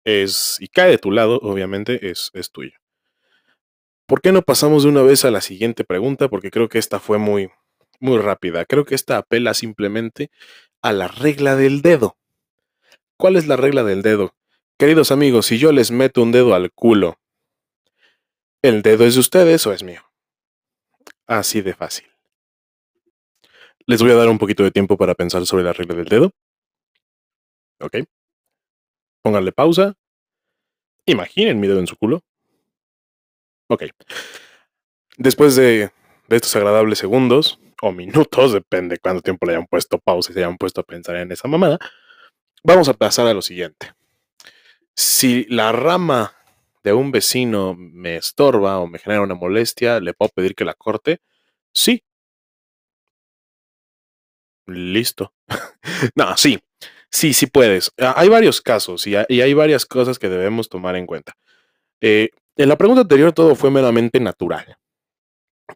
es, 0.06 0.58
y 0.60 0.68
cae 0.68 0.92
de 0.92 0.98
tu 0.98 1.12
lado, 1.12 1.40
obviamente, 1.42 2.10
es, 2.10 2.30
es 2.34 2.52
tuyo. 2.52 2.74
¿Por 4.06 4.22
qué 4.22 4.32
no 4.32 4.44
pasamos 4.44 4.84
de 4.84 4.90
una 4.90 5.02
vez 5.02 5.26
a 5.26 5.32
la 5.32 5.42
siguiente 5.42 5.84
pregunta? 5.84 6.30
Porque 6.30 6.52
creo 6.52 6.70
que 6.70 6.78
esta 6.78 7.00
fue 7.00 7.18
muy, 7.18 7.50
muy 8.00 8.20
rápida. 8.20 8.66
Creo 8.66 8.86
que 8.86 8.94
esta 8.94 9.18
apela 9.18 9.54
simplemente 9.56 10.30
a 10.82 10.94
la 10.94 11.08
regla 11.08 11.56
del 11.56 11.82
dedo. 11.82 12.16
¿Cuál 13.18 13.36
es 13.36 13.48
la 13.48 13.56
regla 13.56 13.84
del 13.84 14.04
dedo? 14.04 14.36
Queridos 14.78 15.12
amigos, 15.12 15.48
si 15.48 15.58
yo 15.58 15.72
les 15.72 15.90
meto 15.90 16.22
un 16.22 16.32
dedo 16.32 16.54
al 16.54 16.72
culo, 16.72 17.18
¿el 18.66 18.82
dedo 18.82 19.06
es 19.06 19.14
de 19.14 19.20
ustedes 19.20 19.66
o 19.68 19.74
es 19.74 19.84
mío? 19.84 20.02
Así 21.28 21.62
de 21.62 21.74
fácil. 21.74 22.08
Les 23.86 24.02
voy 24.02 24.12
a 24.12 24.16
dar 24.16 24.28
un 24.30 24.40
poquito 24.40 24.64
de 24.64 24.72
tiempo 24.72 24.98
para 24.98 25.14
pensar 25.14 25.46
sobre 25.46 25.64
la 25.64 25.74
regla 25.74 25.96
del 25.96 26.06
dedo. 26.06 26.32
¿Ok? 27.80 27.98
Pónganle 29.22 29.52
pausa. 29.52 29.94
Imaginen 31.06 31.60
mi 31.60 31.68
dedo 31.68 31.80
en 31.80 31.88
su 31.88 31.96
culo. 31.96 32.24
Ok. 33.68 33.84
Después 35.18 35.56
de, 35.56 35.92
estos 36.30 36.56
agradables 36.56 36.98
segundos 36.98 37.60
o 37.82 37.92
minutos, 37.92 38.54
depende 38.54 38.98
cuánto 38.98 39.22
tiempo 39.22 39.46
le 39.46 39.54
hayan 39.54 39.68
puesto 39.68 40.00
pausa 40.00 40.32
y 40.32 40.34
se 40.34 40.44
hayan 40.44 40.58
puesto 40.58 40.82
a 40.82 40.84
pensar 40.84 41.16
en 41.18 41.32
esa 41.32 41.48
mamada, 41.48 41.78
vamos 42.64 42.90
a 42.90 42.94
pasar 42.94 43.28
a 43.28 43.34
lo 43.34 43.44
siguiente. 43.44 43.94
Si 44.96 45.46
la 45.50 45.72
rama 45.72 46.36
de 46.86 46.94
un 46.94 47.12
vecino 47.12 47.76
me 47.76 48.18
estorba 48.18 48.80
o 48.80 48.88
me 48.88 49.00
genera 49.00 49.22
una 49.24 49.34
molestia, 49.36 50.00
¿le 50.00 50.14
puedo 50.14 50.30
pedir 50.30 50.56
que 50.56 50.66
la 50.66 50.76
corte? 50.76 51.20
Sí. 51.74 52.04
Listo. 54.68 55.34
no, 56.16 56.38
sí. 56.38 56.60
Sí, 57.12 57.34
sí 57.34 57.48
puedes. 57.48 57.92
Ah, 58.00 58.14
hay 58.18 58.30
varios 58.30 58.62
casos 58.62 59.08
y 59.08 59.16
hay, 59.16 59.54
varias 59.56 59.86
cosas 59.86 60.20
que 60.20 60.30
debemos 60.30 60.70
tomar 60.70 60.96
en 60.96 61.08
cuenta. 61.08 61.34
Eh, 62.02 62.30
en 62.58 62.70
la 62.70 62.78
pregunta 62.78 63.02
anterior 63.02 63.34
todo 63.34 63.56
fue 63.56 63.72
meramente 63.72 64.20
natural. 64.20 64.78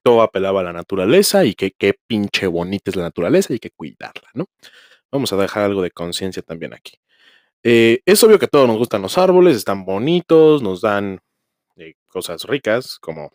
Todo 0.04 0.22
apelaba 0.22 0.62
a 0.62 0.64
la 0.66 0.74
naturaleza 0.74 1.44
y 1.46 1.56
que 1.56 1.72
qué 1.72 1.96
pinche 2.08 2.46
bonita 2.48 2.92
es 2.92 2.96
la 2.96 3.04
naturaleza 3.04 3.54
y 3.54 3.60
que 3.60 3.72
cuidarla, 3.72 4.30
¿no? 4.34 4.46
Vamos 5.12 5.34
a 5.34 5.38
dejar 5.38 5.64
algo 5.64 5.82
de 5.82 5.92
conciencia 5.92 6.44
también 6.44 6.74
aquí. 6.76 6.99
Eh, 7.64 8.02
es 8.06 8.24
obvio 8.24 8.40
que 8.40 8.46
a 8.46 8.50
todos 8.50 8.68
nos 8.68 8.78
gustan 8.78 9.02
los 9.02 9.18
árboles, 9.18 9.58
están 9.58 9.86
bonitos, 9.86 10.62
nos 10.62 10.82
dan 10.82 11.20
eh, 11.76 11.94
cosas 12.08 12.44
ricas 12.46 12.98
como, 13.00 13.32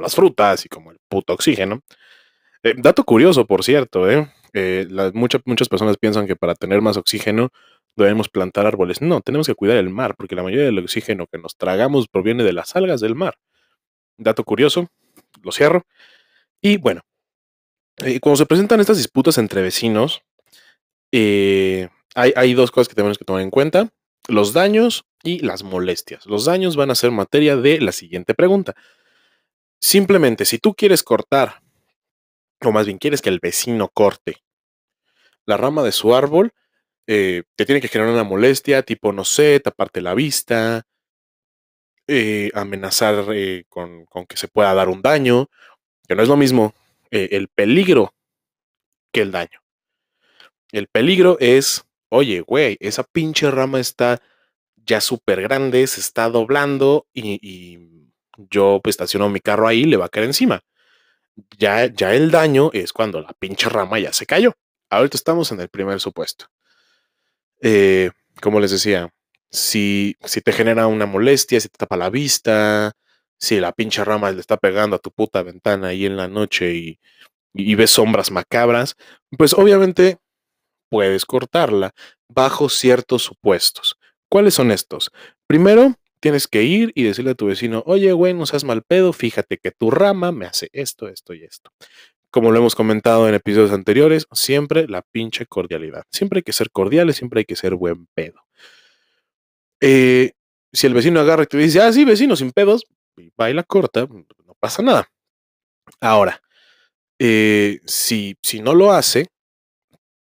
las 0.00 0.14
frutas 0.14 0.66
y 0.66 0.68
como 0.68 0.90
el 0.90 0.98
puto 1.08 1.32
oxígeno. 1.32 1.82
Eh, 2.62 2.74
dato 2.76 3.04
curioso, 3.04 3.46
por 3.46 3.64
cierto, 3.64 4.06
muchas, 5.14 5.68
personas 5.68 5.96
piensan 5.96 6.26
que 6.26 6.36
para 6.36 6.54
tener 6.54 6.82
más 6.82 6.96
oxígeno 6.96 7.50
debemos 7.96 8.28
plantar 8.28 8.66
árboles. 8.66 9.00
No, 9.00 9.20
tenemos 9.20 9.46
que 9.46 9.54
cuidar 9.54 9.76
el 9.78 9.90
mar, 9.90 10.14
porque 10.16 10.34
la 10.34 10.42
mayoría 10.42 10.66
del 10.66 10.78
oxígeno 10.78 11.26
que 11.26 11.38
nos 11.38 11.56
tragamos 11.56 12.08
proviene 12.08 12.44
de 12.44 12.52
las 12.52 12.76
algas 12.76 13.00
del 13.00 13.14
mar. 13.14 13.36
Dato 14.18 14.44
curioso, 14.44 14.88
lo 15.42 15.52
cierro. 15.52 15.84
Y 16.60 16.76
bueno, 16.76 17.02
cuando 18.20 18.36
se 18.36 18.46
presentan 18.46 18.80
estas 18.80 18.98
disputas 18.98 19.38
entre 19.38 19.62
vecinos, 19.62 20.22
eh, 21.12 21.88
hay, 22.18 22.54
dos 22.54 22.70
cosas 22.70 22.88
que 22.88 22.94
tenemos 22.94 23.18
que 23.18 23.24
tomar 23.24 23.42
en 23.42 23.50
cuenta. 23.50 23.88
Los 24.28 24.52
daños 24.52 25.04
y 25.22 25.40
las 25.40 25.62
molestias. 25.62 26.26
Los 26.26 26.44
daños 26.44 26.76
van 26.76 26.90
a 26.90 26.94
ser 26.94 27.10
materia 27.10 27.56
de 27.56 27.80
la 27.80 27.92
siguiente 27.92 28.34
pregunta. 28.34 28.74
Simplemente, 29.80 30.44
si 30.44 30.58
tú 30.58 30.74
quieres 30.74 31.02
cortar, 31.02 31.62
o 32.60 32.72
más 32.72 32.86
bien 32.86 32.98
quieres 32.98 33.22
que 33.22 33.28
el 33.28 33.38
vecino 33.40 33.88
corte 33.88 34.42
la 35.46 35.56
rama 35.56 35.82
de 35.82 35.92
su 35.92 36.14
árbol, 36.14 36.52
eh, 37.06 37.44
te 37.56 37.64
tiene 37.64 37.80
que 37.80 37.88
generar 37.88 38.12
una 38.12 38.22
molestia, 38.22 38.82
tipo, 38.82 39.14
no 39.14 39.24
sé, 39.24 39.60
taparte 39.60 40.02
la 40.02 40.12
vista, 40.12 40.86
eh, 42.06 42.50
amenazar 42.52 43.24
eh, 43.32 43.64
con, 43.70 44.06
que 44.28 44.36
se 44.36 44.48
pueda 44.48 44.74
dar 44.74 44.90
un 44.90 45.00
daño, 45.00 45.48
que 46.06 46.14
no 46.14 46.22
es 46.22 46.28
lo 46.28 46.36
mismo 46.36 46.74
el 47.10 47.48
peligro 47.48 48.12
que 49.10 49.22
el 49.22 49.32
daño. 49.32 49.62
El 50.70 50.88
peligro 50.88 51.38
es, 51.40 51.87
oye, 52.08 52.40
güey, 52.40 52.76
esa 52.80 53.04
pinche 53.04 53.50
rama 53.50 53.80
está 53.80 54.20
ya 54.86 55.00
súper 55.00 55.42
grande, 55.42 55.86
se 55.86 56.00
está 56.00 56.28
doblando 56.30 57.06
y, 57.12 57.38
y, 57.42 57.98
yo 58.50 58.80
pues, 58.82 58.94
estaciono 58.94 59.28
mi 59.28 59.40
carro 59.40 59.66
ahí, 59.68 59.84
le 59.84 59.96
va 59.96 60.06
a 60.06 60.08
caer 60.08 60.26
encima. 60.26 60.62
Ya, 61.58 61.86
ya 61.86 62.14
el 62.14 62.30
daño 62.30 62.70
es 62.72 62.92
cuando 62.92 63.20
la 63.20 63.32
pinche 63.34 63.68
rama 63.68 63.98
ya 63.98 64.12
se 64.12 64.26
cayó. 64.26 64.54
Ahorita 64.90 65.16
estamos 65.16 65.52
en 65.52 65.60
el 65.60 65.68
primer 65.68 66.00
supuesto. 66.00 66.46
Eh, 67.60 68.10
como 68.40 68.60
les 68.60 68.70
decía, 68.70 69.10
si, 69.50 70.16
si 70.24 70.40
te 70.40 70.52
genera 70.52 70.86
una 70.86 71.06
molestia, 71.06 71.60
si 71.60 71.68
te 71.68 71.78
tapa 71.78 71.96
la 71.96 72.10
vista, 72.10 72.92
si 73.38 73.60
la 73.60 73.72
pinche 73.72 74.04
rama 74.04 74.30
le 74.30 74.40
está 74.40 74.56
pegando 74.56 74.96
a 74.96 74.98
tu 75.00 75.10
puta 75.10 75.42
ventana 75.42 75.88
ahí 75.88 76.06
en 76.06 76.16
la 76.16 76.28
noche 76.28 76.74
y, 76.74 77.00
y 77.54 77.74
ves 77.74 77.90
sombras 77.90 78.30
macabras, 78.30 78.96
pues 79.36 79.52
obviamente 79.54 80.18
puedes 80.88 81.24
cortarla 81.24 81.92
bajo 82.28 82.68
ciertos 82.68 83.22
supuestos. 83.22 83.96
¿Cuáles 84.30 84.54
son 84.54 84.70
estos? 84.70 85.10
Primero, 85.46 85.94
tienes 86.20 86.46
que 86.46 86.62
ir 86.64 86.92
y 86.94 87.04
decirle 87.04 87.32
a 87.32 87.34
tu 87.34 87.46
vecino, 87.46 87.82
oye, 87.86 88.12
güey, 88.12 88.34
no 88.34 88.46
seas 88.46 88.64
mal 88.64 88.82
pedo, 88.82 89.12
fíjate 89.12 89.58
que 89.58 89.70
tu 89.70 89.90
rama 89.90 90.32
me 90.32 90.46
hace 90.46 90.68
esto, 90.72 91.08
esto 91.08 91.34
y 91.34 91.44
esto 91.44 91.70
como 92.30 92.50
lo 92.50 92.58
hemos 92.58 92.74
comentado 92.74 93.28
en 93.28 93.34
episodios 93.34 93.72
anteriores, 93.72 94.26
siempre 94.32 94.86
la 94.86 95.02
pinche 95.02 95.46
cordialidad. 95.46 96.04
Siempre 96.10 96.38
hay 96.38 96.42
que 96.42 96.52
ser 96.52 96.70
cordiales, 96.70 97.16
siempre 97.16 97.40
hay 97.40 97.44
que 97.44 97.56
ser 97.56 97.74
buen 97.74 98.06
pedo. 98.14 98.44
Eh, 99.80 100.32
si 100.72 100.86
el 100.86 100.94
vecino 100.94 101.20
agarra 101.20 101.44
y 101.44 101.46
te 101.46 101.56
dice, 101.56 101.80
ah, 101.80 101.92
sí, 101.92 102.04
vecino, 102.04 102.36
sin 102.36 102.52
pedos, 102.52 102.84
baila 103.36 103.62
corta, 103.62 104.06
no 104.06 104.54
pasa 104.60 104.82
nada. 104.82 105.08
Ahora, 106.00 106.42
eh, 107.18 107.80
si, 107.86 108.36
si 108.42 108.60
no 108.60 108.74
lo 108.74 108.92
hace, 108.92 109.28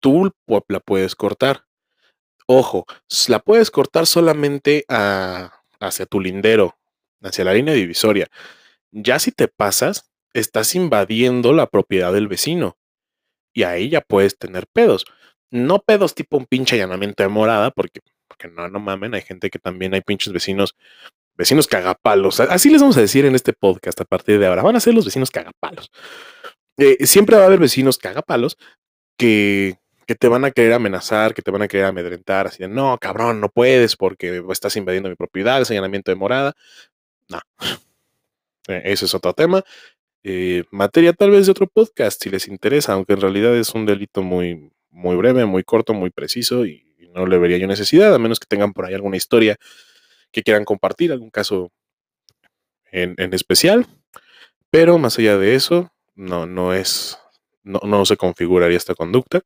tú 0.03 0.33
la 0.67 0.79
puedes 0.81 1.15
cortar. 1.15 1.65
Ojo, 2.45 2.85
la 3.29 3.39
puedes 3.39 3.71
cortar 3.71 4.05
solamente 4.05 4.85
hacia 4.89 6.05
tu 6.05 6.19
lindero, 6.19 6.77
hacia 7.21 7.45
la 7.45 7.53
línea 7.53 7.73
divisoria. 7.73 8.27
Ya 8.91 9.17
si 9.17 9.31
te 9.31 9.47
pasas, 9.47 10.11
estás 10.33 10.75
invadiendo 10.75 11.53
la 11.53 11.67
propiedad 11.67 12.11
del 12.11 12.27
vecino. 12.27 12.77
Y 13.53 13.63
ahí 13.63 13.89
ya 13.89 14.01
puedes 14.01 14.37
tener 14.37 14.67
pedos. 14.67 15.05
No 15.49 15.79
pedos 15.79 16.15
tipo 16.15 16.37
un 16.37 16.47
pinche 16.47 16.75
allanamiento 16.75 17.23
de 17.23 17.29
morada, 17.29 17.71
porque, 17.71 18.01
porque 18.27 18.49
no, 18.49 18.67
no 18.67 18.79
mamen, 18.79 19.13
hay 19.13 19.21
gente 19.21 19.49
que 19.49 19.59
también 19.59 19.93
hay 19.93 20.01
pinches 20.01 20.33
vecinos, 20.33 20.75
vecinos 21.35 21.67
cagapalos. 21.67 22.41
Así 22.41 22.69
les 22.69 22.81
vamos 22.81 22.97
a 22.97 23.01
decir 23.01 23.25
en 23.25 23.35
este 23.35 23.53
podcast 23.53 24.01
a 24.01 24.05
partir 24.05 24.37
de 24.37 24.47
ahora. 24.47 24.63
Van 24.63 24.75
a 24.75 24.81
ser 24.81 24.93
los 24.95 25.05
vecinos 25.05 25.31
cagapalos. 25.31 25.91
Eh, 26.77 27.05
siempre 27.05 27.37
va 27.37 27.43
a 27.43 27.45
haber 27.45 27.59
vecinos 27.59 27.97
cagapalos 27.99 28.57
que, 29.17 29.77
que 30.05 30.15
te 30.15 30.27
van 30.27 30.45
a 30.45 30.51
querer 30.51 30.73
amenazar, 30.73 31.33
que 31.33 31.41
te 31.41 31.51
van 31.51 31.61
a 31.61 31.67
querer 31.67 31.85
amedrentar, 31.85 32.47
así 32.47 32.59
de 32.59 32.67
no, 32.67 32.97
cabrón, 32.99 33.41
no 33.41 33.49
puedes 33.49 33.95
porque 33.95 34.43
estás 34.49 34.75
invadiendo 34.75 35.09
mi 35.09 35.15
propiedad, 35.15 35.61
es 35.61 35.71
allanamiento 35.71 36.11
de 36.11 36.15
morada. 36.15 36.53
No, 37.29 37.39
e, 38.67 38.81
ese 38.85 39.05
es 39.05 39.13
otro 39.13 39.33
tema. 39.33 39.63
Eh, 40.23 40.63
materia 40.71 41.11
tal 41.13 41.31
vez 41.31 41.45
de 41.47 41.51
otro 41.51 41.67
podcast 41.67 42.21
si 42.23 42.29
les 42.29 42.47
interesa, 42.47 42.93
aunque 42.93 43.13
en 43.13 43.21
realidad 43.21 43.55
es 43.57 43.73
un 43.73 43.85
delito 43.85 44.23
muy, 44.23 44.71
muy 44.89 45.15
breve, 45.15 45.45
muy 45.45 45.63
corto, 45.63 45.93
muy 45.93 46.11
preciso 46.11 46.65
y, 46.65 46.83
no 47.13 47.27
le 47.27 47.37
vería 47.37 47.57
yo 47.59 47.67
necesidad, 47.67 48.15
a 48.15 48.17
menos 48.17 48.39
que 48.39 48.47
tengan 48.47 48.73
por 48.73 48.87
ahí 48.87 48.95
alguna 48.95 49.17
historia 49.17 49.57
que 50.31 50.41
quieran 50.41 50.65
compartir, 50.65 51.11
algún 51.11 51.29
caso 51.29 51.71
en, 52.91 53.13
en 53.19 53.35
especial. 53.35 53.85
Pero 54.71 54.97
más 54.97 55.19
allá 55.19 55.37
de 55.37 55.53
eso, 55.53 55.91
no, 56.15 56.47
no 56.47 56.73
es, 56.73 57.19
no, 57.61 57.79
no 57.83 58.03
se 58.05 58.17
configuraría 58.17 58.77
esta 58.77 58.95
conducta. 58.95 59.43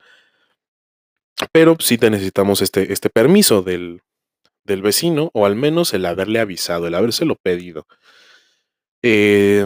Pero 1.57 1.75
sí 1.79 1.97
te 1.97 2.11
necesitamos 2.11 2.61
este, 2.61 2.93
este 2.93 3.09
permiso 3.09 3.63
del, 3.63 4.03
del 4.63 4.83
vecino, 4.83 5.31
o 5.33 5.47
al 5.47 5.55
menos 5.55 5.91
el 5.95 6.05
haberle 6.05 6.39
avisado, 6.39 6.85
el 6.85 6.93
habérselo 6.93 7.35
pedido. 7.35 7.87
Eh, 9.01 9.65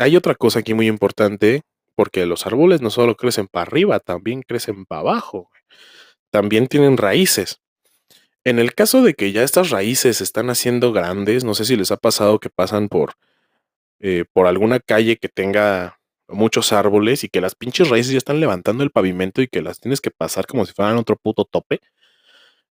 hay 0.00 0.16
otra 0.16 0.34
cosa 0.34 0.58
aquí 0.58 0.74
muy 0.74 0.88
importante, 0.88 1.62
porque 1.94 2.26
los 2.26 2.48
árboles 2.48 2.80
no 2.80 2.90
solo 2.90 3.14
crecen 3.14 3.46
para 3.46 3.62
arriba, 3.62 4.00
también 4.00 4.42
crecen 4.42 4.86
para 4.86 5.02
abajo. 5.02 5.48
También 6.32 6.66
tienen 6.66 6.96
raíces. 6.96 7.60
En 8.42 8.58
el 8.58 8.74
caso 8.74 9.00
de 9.00 9.14
que 9.14 9.30
ya 9.30 9.44
estas 9.44 9.70
raíces 9.70 10.20
están 10.20 10.50
haciendo 10.50 10.92
grandes, 10.92 11.44
no 11.44 11.54
sé 11.54 11.64
si 11.64 11.76
les 11.76 11.92
ha 11.92 11.96
pasado 11.96 12.40
que 12.40 12.50
pasan 12.50 12.88
por, 12.88 13.12
eh, 14.00 14.24
por 14.32 14.48
alguna 14.48 14.80
calle 14.80 15.16
que 15.16 15.28
tenga 15.28 15.99
muchos 16.32 16.72
árboles 16.72 17.24
y 17.24 17.28
que 17.28 17.40
las 17.40 17.54
pinches 17.54 17.88
raíces 17.88 18.12
ya 18.12 18.18
están 18.18 18.40
levantando 18.40 18.84
el 18.84 18.90
pavimento 18.90 19.42
y 19.42 19.48
que 19.48 19.62
las 19.62 19.80
tienes 19.80 20.00
que 20.00 20.10
pasar 20.10 20.46
como 20.46 20.66
si 20.66 20.72
fueran 20.72 20.96
otro 20.96 21.16
puto 21.16 21.44
tope. 21.44 21.80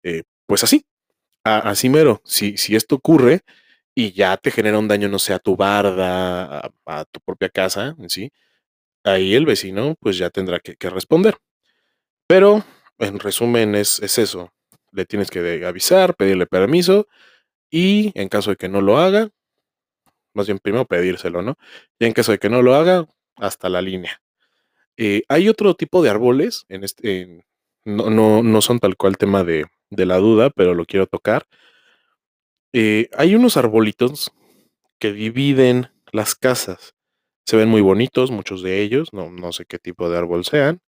Eh, 0.03 0.25
pues 0.47 0.65
así, 0.65 0.85
así 1.45 1.89
mero. 1.89 2.23
Si, 2.25 2.57
si 2.57 2.77
esto 2.77 2.97
ocurre, 2.97 3.43
y 3.99 4.13
ya 4.13 4.37
te 4.37 4.53
genera 4.53 4.79
un 4.79 4.87
daño, 4.87 5.09
no 5.09 5.19
sé, 5.19 5.35
a 5.35 5.41
tu 5.41 5.57
barda, 5.57 6.71
a, 6.87 7.05
tu 7.07 7.21
propia 7.21 7.49
casa, 7.49 7.97
¿sí? 8.07 8.31
Ahí 9.05 9.35
el 9.35 9.45
vecino 9.45 9.97
pues 10.01 10.19
ya 10.19 10.31
tendrá 10.31 10.61
que, 10.61 10.77
responder. 10.91 11.37
Pero, 12.29 12.65
en 12.99 13.19
resumen, 13.19 13.75
es, 13.75 14.01
es, 14.01 14.19
eso. 14.19 14.53
Le 14.93 15.05
tienes 15.05 15.31
que 15.31 15.65
avisar, 15.67 16.15
pedirle 16.15 16.47
permiso 16.47 17.09
y 17.71 18.13
en 18.15 18.29
caso 18.29 18.51
de 18.51 18.57
que 18.57 18.69
no 18.69 18.83
lo 18.83 18.99
haga, 18.99 19.31
más 20.33 20.47
bien 20.47 20.61
primero 20.61 20.85
pedírselo, 20.87 21.43
¿no? 21.43 21.57
Y 21.99 22.07
en 22.07 22.13
caso 22.13 22.31
de 22.33 22.39
que 22.39 22.51
no 22.51 22.63
lo 22.63 22.77
haga, 22.77 23.05
hasta 23.39 23.69
la 23.69 23.83
línea. 23.83 24.21
Eh, 24.97 25.23
hay 25.29 25.49
otro 25.49 25.75
tipo 25.75 26.03
de 26.03 26.11
árboles, 26.11 26.65
en 26.69 26.85
este, 26.85 27.45
no, 27.85 28.11
no, 28.11 28.43
no, 28.43 28.61
son 28.63 28.81
tal 28.81 28.97
cual 28.97 29.17
tema 29.17 29.45
de, 29.45 29.67
de 29.91 30.07
la 30.07 30.19
duda, 30.19 30.51
pero 30.51 30.75
lo 30.75 30.85
quiero 30.85 31.07
tocar 31.07 31.47
eh, 32.73 33.09
hay 33.17 33.35
unos 33.35 33.57
arbolitos 33.57 34.33
que 34.99 35.13
dividen 35.13 35.91
las 36.13 36.35
casas. 36.35 36.95
Se 37.47 37.57
ven 37.57 37.69
muy 37.69 37.81
bonitos, 37.81 38.31
muchos 38.31 38.63
de 38.63 38.83
ellos, 38.83 39.13
no, 39.13 39.31
no 39.31 39.53
sé 39.53 39.65
qué 39.65 39.79
tipo 39.79 40.11
de 40.11 40.19
árbol 40.19 40.45
sean, 40.45 40.81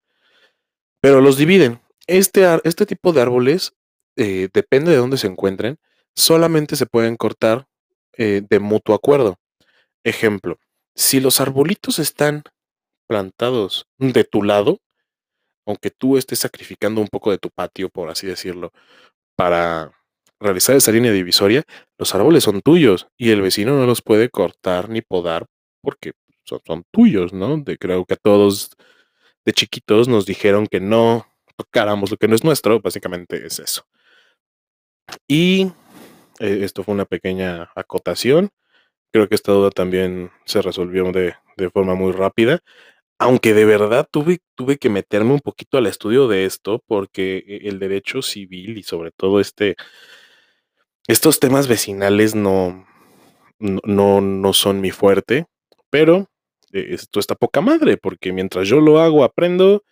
pero 1.01 1.21
los 1.21 1.39
dividen. 1.39 1.81
Este, 2.07 2.47
este 2.65 2.87
tipo 2.87 3.13
de 3.13 3.23
árboles, 3.23 3.73
eh, 4.17 4.49
depende 4.53 4.91
de 4.91 4.99
dónde 4.99 5.17
se 5.17 5.27
encuentren, 5.27 5.79
solamente 6.15 6.77
se 6.77 6.87
pueden 6.87 7.17
cortar 7.17 7.67
de 8.19 8.61
mutuo 8.61 8.95
acuerdo. 8.95 9.39
Ejemplo, 10.05 10.59
si 11.01 11.19
los 11.19 11.41
arbolitos 11.41 11.99
están 11.99 12.43
plantados 13.09 13.87
de 13.97 14.23
tu 14.25 14.43
lado, 14.43 14.81
aunque 15.67 15.91
tú 15.91 16.19
estés 16.19 16.41
sacrificando 16.41 17.01
un 17.01 17.09
poco 17.09 17.31
de 17.31 17.39
tu 17.39 17.49
patio, 17.49 17.89
por 17.89 18.11
así 18.11 18.27
decirlo, 18.27 18.71
para 19.35 19.93
realizar 20.39 20.77
esa 20.77 20.93
línea 20.93 21.11
divisoria, 21.11 21.65
los 21.99 22.15
árboles 22.15 22.45
son 22.45 22.61
tuyos 22.61 23.09
y 23.17 23.31
el 23.31 23.41
vecino 23.41 23.79
no 23.79 23.87
los 23.87 24.03
puede 24.03 24.29
cortar 24.29 24.91
ni 24.91 25.01
podar 25.01 25.47
porque 25.83 26.13
son, 26.45 26.85
tuyos, 26.91 27.33
¿no? 27.33 27.57
De, 27.57 27.79
creo 27.79 28.05
que 28.05 28.15
a 28.15 28.19
todos 28.23 28.71
de 29.47 29.53
chiquitos 29.53 30.07
nos 30.07 30.27
dijeron 30.27 30.67
que 30.67 30.81
no 30.81 31.27
tocáramos 31.57 32.11
lo 32.11 32.19
que 32.19 32.29
no 32.29 32.35
es 32.35 32.45
nuestro, 32.45 32.81
básicamente 32.81 33.47
es 33.47 33.59
eso. 33.59 33.87
Y 35.27 35.73
eh, 36.41 36.61
esto 36.63 36.85
fue 36.85 36.93
una 36.93 37.07
pequeña 37.07 37.71
acotación. 37.75 38.51
Creo 39.13 39.29
que 39.29 39.35
esta 39.35 39.53
duda 39.53 39.71
también 39.71 40.31
se 40.45 40.63
resolvió 40.63 41.11
de, 41.13 41.35
de 41.57 41.71
forma 41.71 41.95
muy 41.95 42.13
rápida 42.13 42.61
aunque 43.23 43.53
de 43.53 43.67
verdad 43.67 44.09
tuve, 44.11 44.39
tuve 44.55 44.79
que 44.79 44.89
meterme 44.89 45.35
un 45.35 45.41
poquito 45.41 45.77
al 45.77 45.87
estudio 45.87 46.27
de 46.27 46.47
esto 46.47 46.83
porque 46.87 47.45
e, 47.47 47.69
el 47.69 47.79
derecho 47.79 48.23
civil 48.23 48.79
y 48.79 48.83
sobre 48.83 49.11
todo 49.11 49.41
este 49.41 49.77
estos 51.07 51.39
temas 51.39 51.69
vecinales 51.69 52.35
no, 52.35 52.87
no, 53.59 54.21
no 54.21 54.53
son 54.53 54.81
mi 54.81 54.91
fuerte, 54.91 55.47
pero 55.91 56.29
eh, 56.73 56.89
esto 56.91 57.21
está 57.21 57.35
poca 57.35 57.61
madre, 57.61 57.97
porque 57.97 58.33
mientras 58.33 58.69
yo 58.69 58.81
lo 58.81 59.01
hago, 59.01 59.25
aprendo 59.25 59.85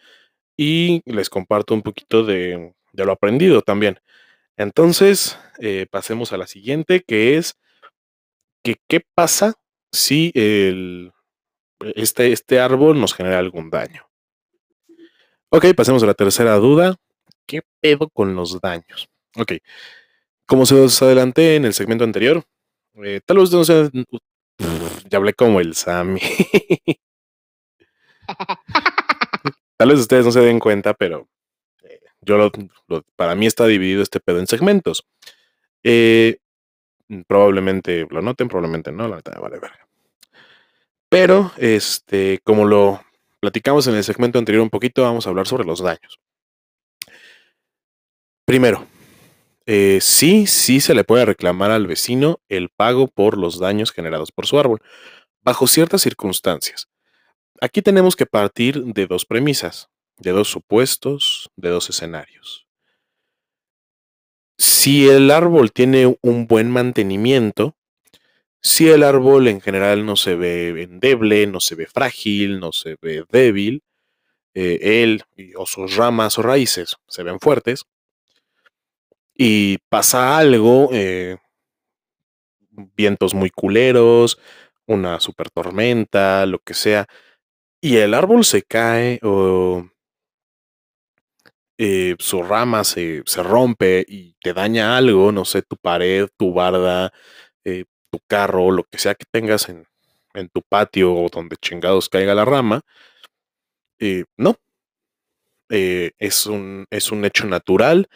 y 0.57 1.03
les 1.05 1.29
comparto 1.29 1.75
un 1.75 1.83
poquito 1.83 2.25
de, 2.25 2.73
lo 2.93 3.13
aprendido 3.13 3.63
también. 3.63 3.99
Entonces, 4.57 5.39
eh, 5.61 5.87
pasemos 5.91 6.33
a 6.33 6.37
la 6.37 6.47
siguiente, 6.47 7.03
que 7.07 7.37
es 7.37 7.57
que 8.69 8.81
qué 8.87 9.01
pasa 9.15 9.55
si 9.93 10.31
el, 10.35 11.13
este, 11.95 12.33
este 12.33 12.61
árbol 12.61 13.01
nos 13.01 13.15
genera 13.15 13.39
algún 13.39 13.71
daño. 13.71 14.07
Ok, 15.51 15.67
pasemos 15.75 16.03
a 16.03 16.07
la 16.07 16.15
tercera 16.15 16.57
duda. 16.57 16.97
¿Qué 17.47 17.63
pedo 17.81 18.11
con 18.11 18.35
los 18.35 18.61
daños? 18.61 19.09
Ok, 19.37 19.53
como 20.45 20.67
se 20.67 20.75
os 20.75 21.01
adelanté 21.01 21.57
en 21.57 21.65
el 21.65 21.73
segmento 21.73 22.05
anterior, 22.05 22.45
eh, 23.03 23.23
tal 23.25 23.39
vez 23.39 23.51
no 23.51 23.65
sea. 23.65 23.89
Ya 25.09 25.17
hablé 25.17 25.33
como 25.33 25.61
el 25.61 25.75
Sammy. 25.75 26.21
tal 29.79 29.89
vez 29.89 30.01
ustedes 30.01 30.27
no 30.27 30.33
se 30.33 30.41
den 30.41 30.59
cuenta, 30.59 30.93
pero 30.93 31.27
eh, 31.85 32.01
yo 32.21 32.37
lo, 32.37 32.53
para 33.17 33.35
mí 33.35 33.47
está 33.47 33.67
dividido 33.67 34.03
este 34.03 34.21
pedo 34.21 34.39
en 34.41 34.47
segmentos. 34.47 35.07
Eh, 35.83 36.39
probablemente 37.27 38.07
lo 38.11 38.23
noten, 38.23 38.49
probablemente 38.49 38.93
no, 38.93 39.09
la 39.09 39.17
neta 39.17 39.39
vale 39.41 39.59
verga. 39.59 39.89
Pero, 41.09 41.53
este, 41.57 42.41
como 42.45 42.67
lo 42.67 43.03
platicamos 43.41 43.87
en 43.87 43.95
el 43.95 44.05
segmento 44.05 44.39
anterior 44.39 44.63
un 44.63 44.71
poquito, 44.71 45.03
vamos 45.03 45.27
a 45.27 45.31
hablar 45.31 45.47
sobre 45.47 45.65
los 45.65 45.81
daños. 45.81 46.21
Primero, 48.45 48.87
eh, 49.67 49.99
sí, 50.01 50.47
sí 50.47 50.81
se 50.81 50.95
le 50.95 51.05
puede 51.05 51.25
reclamar 51.25 51.71
al 51.71 51.87
vecino 51.87 52.41
el 52.49 52.69
pago 52.71 53.09
por 53.09 53.37
los 53.37 53.59
daños 53.59 53.93
generados 53.93 54.33
por 54.33 54.47
su 54.47 54.59
árbol, 54.59 54.81
bajo 55.43 55.67
ciertas 55.67 56.03
circunstancias. 56.03 56.89
Aquí 57.61 57.83
tenemos 57.83 58.17
que 58.17 58.27
partir 58.27 58.83
de 58.85 59.07
dos 59.07 59.25
premisas, 59.25 59.89
de 60.19 60.31
dos 60.31 60.49
supuestos, 60.49 61.51
de 61.57 61.71
dos 61.71 61.91
escenarios. 61.91 62.68
Si 64.61 65.09
el 65.09 65.31
árbol 65.31 65.71
tiene 65.71 66.19
un 66.21 66.49
buen 66.49 66.69
mantenimiento, 66.69 67.77
si 68.61 68.89
el 68.89 69.05
árbol 69.05 69.47
en 69.47 69.61
general 69.61 70.05
no 70.05 70.17
se 70.17 70.35
ve 70.35 70.83
endeble, 70.83 71.47
no 71.47 71.61
se 71.61 71.77
ve 71.77 71.87
frágil, 71.87 72.59
no 72.59 72.73
se 72.73 72.97
ve 73.01 73.25
débil, 73.31 73.85
eh, 74.55 75.05
él 75.05 75.23
o 75.57 75.65
sus 75.65 75.95
ramas 75.95 76.39
o 76.39 76.43
raíces 76.43 76.97
se 77.07 77.23
ven 77.23 77.39
fuertes, 77.39 77.85
y 79.37 79.79
pasa 79.89 80.37
algo, 80.37 80.91
eh, 80.93 81.37
vientos 82.97 83.35
muy 83.35 83.51
culeros, 83.51 84.41
una 84.87 85.21
super 85.21 85.51
tormenta, 85.51 86.47
lo 86.47 86.59
que 86.59 86.75
sea, 86.75 87.07
y 87.81 87.99
el 87.99 88.13
árbol 88.13 88.45
se 88.45 88.63
cae 88.63 89.21
o 89.23 89.89
eh, 91.79 92.17
su 92.19 92.43
rama 92.43 92.85
se, 92.85 93.23
rompe 93.37 94.05
y 94.07 94.35
te 94.43 94.53
daña 94.53 94.97
algo, 94.97 95.33
no 95.33 95.45
sé, 95.45 95.63
tu 95.63 95.77
pared, 95.77 96.29
tu 96.37 96.53
barda, 96.53 97.13
eh, 97.65 97.85
tu 98.11 98.21
carro, 98.27 98.71
lo 98.71 98.85
que 98.85 98.99
sea 98.99 99.15
que 99.15 99.27
tengas 99.31 99.69
en, 99.69 99.87
en, 100.35 100.49
tu 100.49 100.63
patio 100.63 101.15
o 101.15 101.29
donde 101.31 101.57
chingados 101.57 102.09
caiga 102.09 102.35
la 102.35 102.45
rama, 102.45 102.83
no. 104.37 104.57
es, 105.69 106.47
un, 106.47 106.87
es 106.91 107.13
un 107.13 107.25
hecho 107.25 107.47
natural 107.47 108.09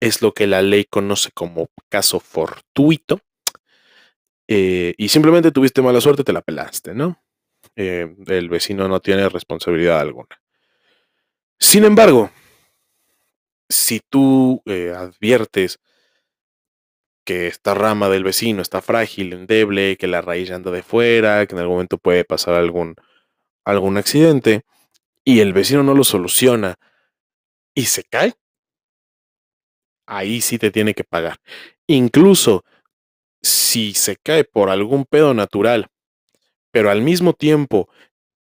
es 0.00 0.22
lo 0.22 0.32
que 0.32 0.46
la 0.46 0.62
ley 0.62 0.84
conoce 0.84 1.30
como 1.32 1.68
caso 1.88 2.18
fortuito. 2.18 3.20
Eh, 4.48 4.94
y 4.96 5.08
simplemente 5.08 5.52
tuviste 5.52 5.82
mala 5.82 6.00
suerte, 6.00 6.24
te 6.24 6.32
la 6.32 6.40
pelaste, 6.40 6.94
¿no? 6.94 7.22
Eh, 7.76 8.16
el 8.26 8.48
vecino 8.48 8.88
no 8.88 9.00
tiene 9.00 9.28
responsabilidad 9.28 10.00
alguna. 10.00 10.40
Sin 11.58 11.84
embargo, 11.84 12.30
si 13.70 14.00
tú 14.00 14.62
eh, 14.66 14.92
adviertes 14.94 15.78
que 17.24 17.46
esta 17.46 17.74
rama 17.74 18.08
del 18.08 18.24
vecino 18.24 18.60
está 18.60 18.82
frágil, 18.82 19.32
endeble, 19.32 19.96
que 19.96 20.08
la 20.08 20.20
raíz 20.20 20.50
anda 20.50 20.70
de 20.70 20.82
fuera, 20.82 21.46
que 21.46 21.54
en 21.54 21.60
algún 21.60 21.76
momento 21.76 21.96
puede 21.96 22.24
pasar 22.24 22.54
algún, 22.54 22.96
algún 23.64 23.96
accidente, 23.96 24.62
y 25.24 25.40
el 25.40 25.52
vecino 25.52 25.82
no 25.82 25.94
lo 25.94 26.04
soluciona 26.04 26.74
y 27.74 27.84
se 27.84 28.02
cae, 28.04 28.34
ahí 30.06 30.40
sí 30.40 30.58
te 30.58 30.72
tiene 30.72 30.94
que 30.94 31.04
pagar. 31.04 31.38
Incluso 31.86 32.64
si 33.42 33.94
se 33.94 34.16
cae 34.16 34.44
por 34.44 34.70
algún 34.70 35.04
pedo 35.04 35.32
natural, 35.34 35.86
pero 36.72 36.90
al 36.90 37.02
mismo 37.02 37.32
tiempo 37.32 37.88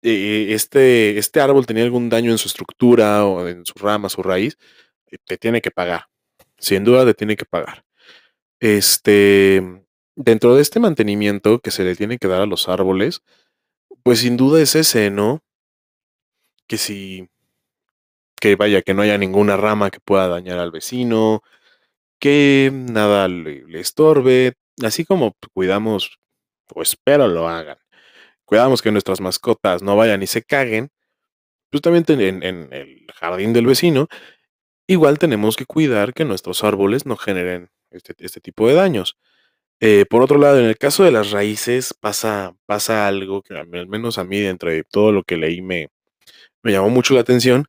eh, 0.01 0.47
este, 0.51 1.17
este 1.17 1.41
árbol 1.41 1.65
tenía 1.65 1.83
algún 1.83 2.09
daño 2.09 2.31
en 2.31 2.37
su 2.37 2.47
estructura 2.47 3.25
o 3.25 3.45
en 3.47 3.65
su 3.65 3.73
rama, 3.79 4.07
su 4.07 4.23
raíz, 4.23 4.57
te 5.25 5.37
tiene 5.37 5.61
que 5.61 5.71
pagar. 5.71 6.05
Sin 6.57 6.83
duda 6.83 7.05
te 7.05 7.13
tiene 7.13 7.35
que 7.35 7.45
pagar. 7.45 7.85
Este, 8.59 9.85
dentro 10.15 10.55
de 10.55 10.61
este 10.61 10.79
mantenimiento 10.79 11.59
que 11.59 11.71
se 11.71 11.83
le 11.83 11.95
tiene 11.95 12.17
que 12.17 12.27
dar 12.27 12.41
a 12.41 12.45
los 12.47 12.69
árboles, 12.69 13.21
Pues 14.03 14.19
sin 14.21 14.37
duda 14.37 14.61
es 14.61 14.75
ese, 14.75 15.11
¿no? 15.11 15.43
Que 16.67 16.77
si, 16.77 17.29
que 18.39 18.55
vaya, 18.55 18.81
que 18.81 18.93
no 18.93 19.01
haya 19.01 19.17
ninguna 19.17 19.57
rama 19.57 19.91
que 19.91 19.99
pueda 19.99 20.27
dañar 20.27 20.59
al 20.59 20.71
vecino, 20.71 21.41
que 22.19 22.71
nada 22.73 23.27
le, 23.27 23.63
estorbe, 23.79 24.53
así 24.83 25.05
como 25.05 25.35
cuidamos, 25.53 26.19
o 26.73 26.81
espero 26.81 27.27
lo 27.27 27.47
hagan, 27.49 27.77
cuidamos 28.45 28.81
que 28.81 28.91
nuestras 28.91 29.21
mascotas 29.21 29.83
no 29.83 29.95
vayan 29.97 30.23
y 30.23 30.27
se 30.27 30.43
caguen, 30.43 30.89
justamente 31.71 32.13
en, 32.13 32.43
en 32.43 32.73
el 32.73 33.07
jardín 33.15 33.53
del 33.53 33.67
vecino, 33.67 34.07
igual 34.87 35.19
tenemos 35.19 35.55
que 35.55 35.65
cuidar 35.65 36.13
que 36.13 36.25
nuestros 36.25 36.63
árboles 36.63 37.05
no 37.05 37.17
generen 37.17 37.69
este, 37.91 38.15
este 38.19 38.41
tipo 38.41 38.67
de 38.67 38.73
daños. 38.73 39.17
Eh, 39.79 40.05
por 40.09 40.23
otro 40.23 40.39
lado, 40.39 40.59
en 40.59 40.65
el 40.65 40.77
caso 40.77 41.03
de 41.03 41.11
las 41.11 41.31
raíces 41.31 41.93
pasa, 41.93 42.55
pasa 42.65 43.07
algo 43.07 43.43
que 43.43 43.53
al 43.55 43.67
menos 43.67 44.17
a 44.17 44.23
mí, 44.23 44.39
dentro 44.39 44.71
de 44.71 44.83
todo 44.83 45.11
lo 45.11 45.23
que 45.23 45.37
leí, 45.37 45.61
me, 45.61 45.89
llamó 46.63 46.89
mucho 46.89 47.13
la 47.13 47.21
atención, 47.21 47.67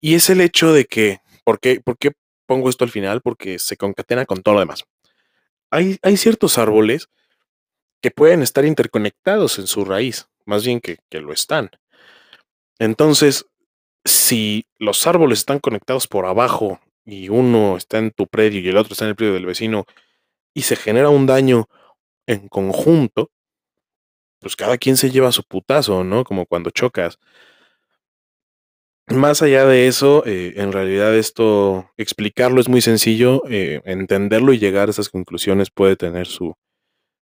y 0.00 0.14
es 0.14 0.28
el 0.30 0.40
hecho 0.40 0.72
de 0.72 0.86
que, 0.86 1.20
¿por 1.44 1.60
qué, 1.60 1.80
por 1.80 1.98
qué 1.98 2.12
pongo 2.46 2.68
esto 2.68 2.84
al 2.84 2.90
final? 2.90 3.22
Porque 3.22 3.58
se 3.58 3.76
concatena 3.76 4.26
con 4.26 4.42
todo 4.42 4.54
lo 4.54 4.60
demás. 4.60 4.84
Hay, 5.70 5.98
hay 6.02 6.16
ciertos 6.16 6.58
árboles 6.58 7.08
que 8.02 8.10
pueden 8.10 8.42
estar 8.42 8.64
interconectados 8.64 9.58
en 9.58 9.66
su 9.66 9.84
raíz, 9.84 10.28
más 10.44 10.64
bien 10.64 10.80
que, 10.80 10.98
que 11.08 11.20
lo 11.20 11.32
están. 11.32 11.70
Entonces, 12.78 13.46
si 14.06 14.66
los 14.78 15.06
árboles 15.06 15.40
están 15.40 15.58
conectados 15.58 16.06
por 16.06 16.26
abajo 16.26 16.80
y 17.04 17.28
uno 17.28 17.76
está 17.76 17.98
en 17.98 18.10
tu 18.12 18.26
predio 18.26 18.60
y 18.60 18.68
el 18.68 18.76
otro 18.76 18.92
está 18.92 19.04
en 19.04 19.10
el 19.10 19.16
predio 19.16 19.34
del 19.34 19.46
vecino 19.46 19.84
y 20.54 20.62
se 20.62 20.76
genera 20.76 21.10
un 21.10 21.26
daño 21.26 21.68
en 22.26 22.48
conjunto, 22.48 23.30
pues 24.40 24.56
cada 24.56 24.78
quien 24.78 24.96
se 24.96 25.10
lleva 25.10 25.32
su 25.32 25.42
putazo, 25.44 26.04
¿no? 26.04 26.24
Como 26.24 26.46
cuando 26.46 26.70
chocas. 26.70 27.18
Más 29.08 29.42
allá 29.42 29.66
de 29.66 29.86
eso, 29.86 30.24
eh, 30.26 30.54
en 30.56 30.72
realidad 30.72 31.14
esto, 31.14 31.90
explicarlo 31.96 32.60
es 32.60 32.68
muy 32.68 32.80
sencillo, 32.80 33.42
eh, 33.48 33.80
entenderlo 33.84 34.52
y 34.52 34.58
llegar 34.58 34.88
a 34.88 34.90
esas 34.90 35.08
conclusiones 35.08 35.70
puede 35.70 35.94
tener 35.94 36.26
su, 36.26 36.54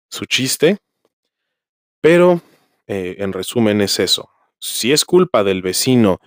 su 0.10 0.26
chiste, 0.26 0.78
pero 2.00 2.42
eh, 2.88 3.16
en 3.20 3.34
resumen 3.34 3.82
es 3.82 4.00
eso. 4.00 4.30
Si 4.60 4.94
es 4.94 5.04
culpa 5.04 5.44
del 5.44 5.62
vecino 5.62 6.20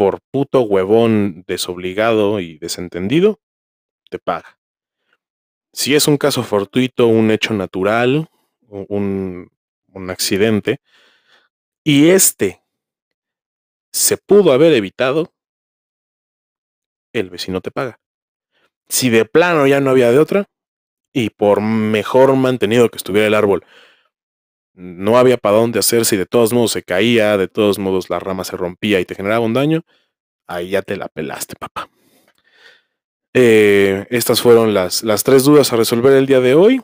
por 0.00 0.22
puto 0.30 0.62
huevón 0.62 1.44
desobligado 1.46 2.40
y 2.40 2.56
desentendido, 2.56 3.38
te 4.08 4.18
paga. 4.18 4.58
Si 5.74 5.94
es 5.94 6.08
un 6.08 6.16
caso 6.16 6.42
fortuito, 6.42 7.06
un 7.06 7.30
hecho 7.30 7.52
natural, 7.52 8.30
un, 8.66 9.50
un 9.92 10.10
accidente, 10.10 10.80
y 11.84 12.08
este 12.08 12.62
se 13.92 14.16
pudo 14.16 14.54
haber 14.54 14.72
evitado, 14.72 15.34
el 17.12 17.28
vecino 17.28 17.60
te 17.60 17.70
paga. 17.70 18.00
Si 18.88 19.10
de 19.10 19.26
plano 19.26 19.66
ya 19.66 19.80
no 19.80 19.90
había 19.90 20.10
de 20.12 20.18
otra, 20.18 20.46
y 21.12 21.28
por 21.28 21.60
mejor 21.60 22.34
mantenido 22.36 22.88
que 22.88 22.96
estuviera 22.96 23.26
el 23.26 23.34
árbol, 23.34 23.66
no 24.74 25.18
había 25.18 25.36
para 25.36 25.56
dónde 25.56 25.78
hacerse 25.78 26.14
y 26.14 26.18
de 26.18 26.26
todos 26.26 26.52
modos 26.52 26.72
se 26.72 26.82
caía, 26.82 27.36
de 27.36 27.48
todos 27.48 27.78
modos 27.78 28.10
la 28.10 28.20
rama 28.20 28.44
se 28.44 28.56
rompía 28.56 29.00
y 29.00 29.04
te 29.04 29.14
generaba 29.14 29.44
un 29.44 29.54
daño, 29.54 29.82
ahí 30.46 30.70
ya 30.70 30.82
te 30.82 30.96
la 30.96 31.08
pelaste, 31.08 31.56
papá. 31.56 31.88
Eh, 33.32 34.06
estas 34.10 34.40
fueron 34.40 34.74
las, 34.74 35.02
las 35.04 35.22
tres 35.22 35.44
dudas 35.44 35.72
a 35.72 35.76
resolver 35.76 36.12
el 36.14 36.26
día 36.26 36.40
de 36.40 36.54
hoy. 36.54 36.82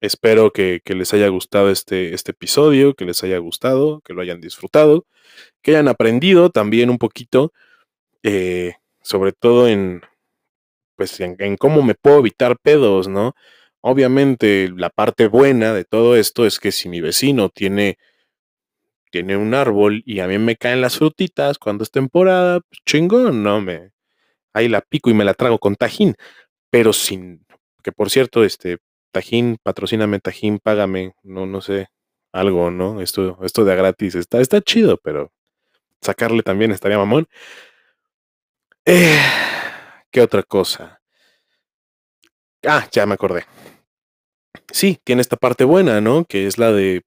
Espero 0.00 0.50
que, 0.52 0.80
les 0.86 1.12
haya 1.12 1.28
gustado 1.28 1.70
este, 1.70 2.14
este 2.14 2.32
episodio, 2.32 2.94
que 2.94 3.04
les 3.04 3.22
haya 3.22 3.38
gustado, 3.38 4.00
que 4.00 4.14
lo 4.14 4.22
hayan 4.22 4.40
disfrutado, 4.40 5.06
que 5.62 5.72
hayan 5.72 5.88
aprendido 5.88 6.50
también 6.50 6.88
un 6.90 6.98
poquito, 6.98 7.52
eh, 8.22 8.74
sobre 9.02 9.32
todo 9.32 9.68
en, 9.68 10.02
pues 10.96 11.20
en, 11.20 11.56
cómo 11.56 11.82
me 11.82 11.94
puedo 11.94 12.18
evitar 12.18 12.58
pedos, 12.58 13.08
¿no? 13.08 13.34
Obviamente 13.82 14.70
la 14.76 14.90
parte 14.90 15.26
buena 15.26 15.72
de 15.72 15.84
todo 15.84 16.16
esto 16.16 16.46
es 16.46 16.58
que 16.58 16.72
si 16.72 16.88
mi 16.88 17.00
vecino 17.00 17.48
tiene, 17.48 17.98
tiene 19.10 19.36
un 19.36 19.54
árbol 19.54 20.02
y 20.06 20.20
a 20.20 20.26
mí 20.26 20.38
me 20.38 20.56
caen 20.56 20.80
las 20.80 20.98
frutitas 20.98 21.58
cuando 21.58 21.84
es 21.84 21.90
temporada, 21.90 22.60
pues 22.60 22.80
chingón, 22.84 23.42
no 23.42 23.60
me, 23.60 23.92
ahí 24.52 24.68
la 24.68 24.82
pico 24.82 25.10
y 25.10 25.14
me 25.14 25.24
la 25.24 25.34
trago 25.34 25.58
con 25.58 25.76
tajín, 25.76 26.14
pero 26.70 26.92
sin, 26.92 27.46
que 27.82 27.92
por 27.92 28.10
cierto, 28.10 28.44
este, 28.44 28.78
tajín, 29.12 29.58
patrocíname 29.62 30.20
tajín, 30.20 30.58
págame, 30.58 31.14
no, 31.22 31.46
no 31.46 31.60
sé, 31.60 31.88
algo, 32.32 32.70
¿no? 32.70 33.00
Esto, 33.00 33.38
esto 33.42 33.64
de 33.64 33.72
a 33.72 33.76
gratis 33.76 34.14
está, 34.14 34.40
está 34.40 34.60
chido, 34.60 34.98
pero 35.02 35.32
sacarle 36.00 36.42
también 36.42 36.72
estaría 36.72 36.98
mamón. 36.98 37.28
Eh, 38.84 39.18
¿Qué 40.10 40.20
otra 40.20 40.42
cosa? 40.42 41.00
Ah, 42.66 42.86
ya 42.92 43.06
me 43.06 43.14
acordé. 43.14 43.44
Sí, 44.72 44.98
tiene 45.04 45.22
esta 45.22 45.36
parte 45.36 45.64
buena, 45.64 46.00
¿no? 46.00 46.24
Que 46.24 46.46
es 46.46 46.58
la 46.58 46.72
de, 46.72 47.02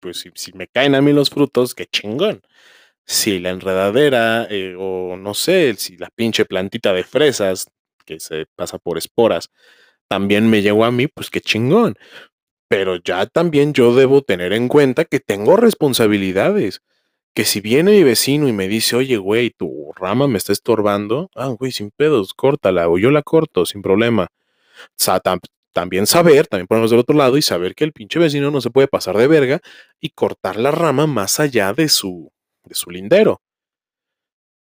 pues 0.00 0.24
si, 0.34 0.52
me 0.52 0.68
caen 0.68 0.94
a 0.94 1.02
mí 1.02 1.12
los 1.12 1.30
frutos, 1.30 1.74
qué 1.74 1.86
chingón 1.86 2.42
si 3.08 3.38
la 3.38 3.50
enredadera 3.50 4.46
eh, 4.50 4.76
o 4.78 5.16
no 5.16 5.32
sé, 5.32 5.74
si 5.76 5.96
la 5.96 6.10
pinche 6.10 6.44
plantita 6.44 6.92
de 6.92 7.04
fresas 7.04 7.66
que 8.04 8.20
se 8.20 8.46
pasa 8.54 8.78
por 8.78 8.98
esporas 8.98 9.50
también 10.08 10.48
me 10.50 10.62
llegó 10.62 10.84
a 10.84 10.90
mí, 10.90 11.06
pues 11.08 11.30
qué 11.30 11.40
chingón. 11.40 11.96
Pero 12.68 12.96
ya 12.96 13.26
también 13.26 13.72
yo 13.74 13.94
debo 13.94 14.22
tener 14.22 14.52
en 14.52 14.68
cuenta 14.68 15.04
que 15.04 15.20
tengo 15.20 15.56
responsabilidades. 15.56 16.82
Que 17.34 17.44
si 17.44 17.60
viene 17.60 17.92
mi 17.92 18.02
vecino 18.04 18.48
y 18.48 18.52
me 18.52 18.68
dice, 18.68 18.96
oye, 18.96 19.16
güey, 19.18 19.50
tu 19.50 19.92
rama 19.96 20.28
me 20.28 20.38
está 20.38 20.52
estorbando, 20.52 21.30
ah, 21.36 21.48
güey, 21.48 21.72
sin 21.72 21.90
pedos, 21.90 22.34
córtala, 22.34 22.88
o 22.88 22.98
yo 22.98 23.10
la 23.10 23.22
corto, 23.22 23.66
sin 23.66 23.82
problema. 23.82 24.24
O 24.24 24.86
sea, 24.96 25.20
también 25.72 26.06
saber, 26.06 26.46
también 26.46 26.66
ponernos 26.66 26.90
del 26.90 27.00
otro 27.00 27.16
lado 27.16 27.36
y 27.36 27.42
saber 27.42 27.74
que 27.74 27.84
el 27.84 27.92
pinche 27.92 28.18
vecino 28.18 28.50
no 28.50 28.60
se 28.60 28.70
puede 28.70 28.88
pasar 28.88 29.16
de 29.16 29.26
verga 29.26 29.60
y 30.00 30.10
cortar 30.10 30.56
la 30.56 30.70
rama 30.70 31.06
más 31.06 31.40
allá 31.40 31.72
de 31.72 31.88
su, 31.88 32.32
de 32.64 32.74
su 32.74 32.90
lindero. 32.90 33.40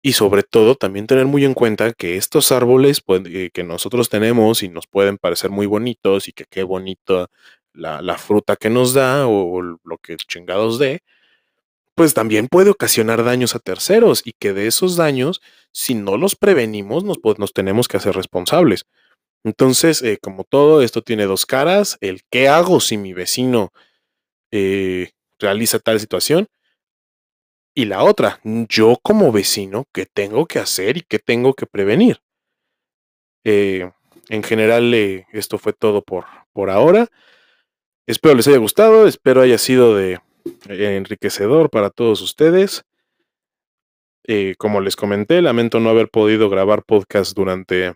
Y 0.02 0.12
sobre 0.12 0.42
todo 0.44 0.76
también 0.76 1.06
tener 1.06 1.26
muy 1.26 1.44
en 1.44 1.54
cuenta 1.54 1.92
que 1.92 2.16
estos 2.16 2.52
árboles 2.52 3.02
eh, 3.09 3.50
que 3.52 3.64
nosotros 3.64 4.09
tenemos 4.09 4.62
y 4.62 4.68
nos 4.68 4.87
pueden 4.87 5.18
parecer 5.18 5.50
muy 5.50 5.66
bonitos 5.66 6.28
y 6.28 6.32
que 6.32 6.44
qué 6.48 6.62
bonita 6.62 7.26
la, 7.72 8.00
la, 8.02 8.16
fruta 8.16 8.56
que 8.56 8.70
nos 8.70 8.94
da 8.94 9.26
o, 9.26 9.61
lo 9.62 9.98
que 9.98 10.16
chingados 10.16 10.78
dé, 10.78 11.02
pues 11.94 12.14
también 12.14 12.48
puede 12.48 12.70
ocasionar 12.70 13.24
daños 13.24 13.54
a 13.54 13.59
terceros 13.59 14.22
y 14.24 14.32
que 14.32 14.52
de 14.52 14.66
esos 14.66 14.96
daños, 14.96 15.40
si 15.72 15.94
no 15.94 16.16
los 16.18 16.37
prevenimos, 16.37 17.04
nos, 17.04 17.18
nos 17.38 17.52
tenemos 17.52 17.88
que 17.88 17.96
hacer 17.96 18.14
responsables. 18.14 18.85
Entonces, 19.46 20.02
eh, 20.02 20.18
como 20.20 20.42
todo, 20.42 20.82
esto 20.82 21.02
tiene 21.02 21.24
dos 21.24 21.46
caras. 21.46 21.98
El 22.00 22.22
qué 22.30 22.48
hago 22.48 22.80
si 22.80 22.96
mi 22.96 23.12
vecino 23.12 23.70
eh, 24.50 25.12
realiza 25.38 25.78
tal 25.78 26.00
situación 26.00 26.48
y 27.72 27.85
la 27.85 28.02
otra, 28.02 28.40
yo 28.42 28.98
como 29.00 29.30
vecino, 29.30 29.85
¿qué 29.92 30.04
tengo 30.04 30.46
que 30.46 30.59
hacer 30.59 30.96
y 30.96 31.02
qué 31.02 31.20
tengo 31.20 31.54
que 31.54 31.66
prevenir? 31.66 32.18
Eh, 33.44 33.88
en 34.30 34.42
general, 34.42 34.92
esto 35.32 35.59
fue 35.59 35.72
todo 35.72 36.02
por, 36.02 36.24
por 36.52 36.68
ahora. 36.68 37.06
Espero 38.09 38.35
les 38.35 38.48
haya 38.48 38.59
gustado, 38.59 39.06
espero 39.06 39.42
haya 39.42 39.59
sido 39.59 39.94
de 39.94 40.18
enriquecedor 40.66 41.70
para 41.70 41.90
todos 41.90 42.20
ustedes. 42.20 42.85
Como 44.59 44.80
les 44.80 44.96
comenté, 44.96 45.40
lamento 45.40 45.78
no 45.78 45.90
haber 45.90 46.09
podido 46.09 46.50
grabar 46.50 46.82
podcast 46.82 47.37
durante 47.37 47.94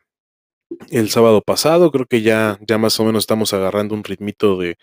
el 0.90 1.11
sábado 1.11 1.42
pasado. 1.42 1.90
Creo 1.90 2.06
que 2.06 2.22
ya, 2.22 2.59
ya 2.66 2.78
más 2.78 2.98
o 3.00 3.04
menos 3.04 3.22
estamos 3.22 3.52
agarrando 3.52 3.94
un 3.94 4.04
ritmito 4.04 4.59
de 4.59 4.76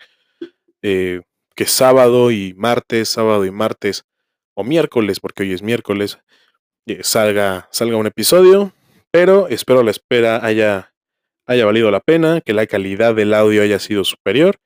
eh, 0.82 1.22
que 1.54 1.66
sábado 1.66 2.30
y 2.30 2.54
martes, 2.54 3.08
sábado 3.08 3.44
y 3.44 3.50
martes 3.50 4.04
o 4.54 4.64
miércoles, 4.64 5.20
porque 5.20 5.42
hoy 5.42 5.52
es 5.52 5.62
miércoles, 5.62 6.18
eh, 6.86 7.00
salga, 7.02 7.68
salga 7.72 7.96
un 7.96 8.06
episodio, 8.06 8.72
pero 9.10 9.48
espero 9.48 9.82
la 9.82 9.90
espera 9.90 10.44
haya, 10.44 10.94
haya 11.46 11.64
valido 11.64 11.90
la 11.90 12.00
pena, 12.00 12.40
que 12.40 12.52
la 12.52 12.66
calidad 12.66 13.14
del 13.14 13.34
audio 13.34 13.62
haya 13.62 13.78
sido 13.78 14.04
superior. 14.04 14.56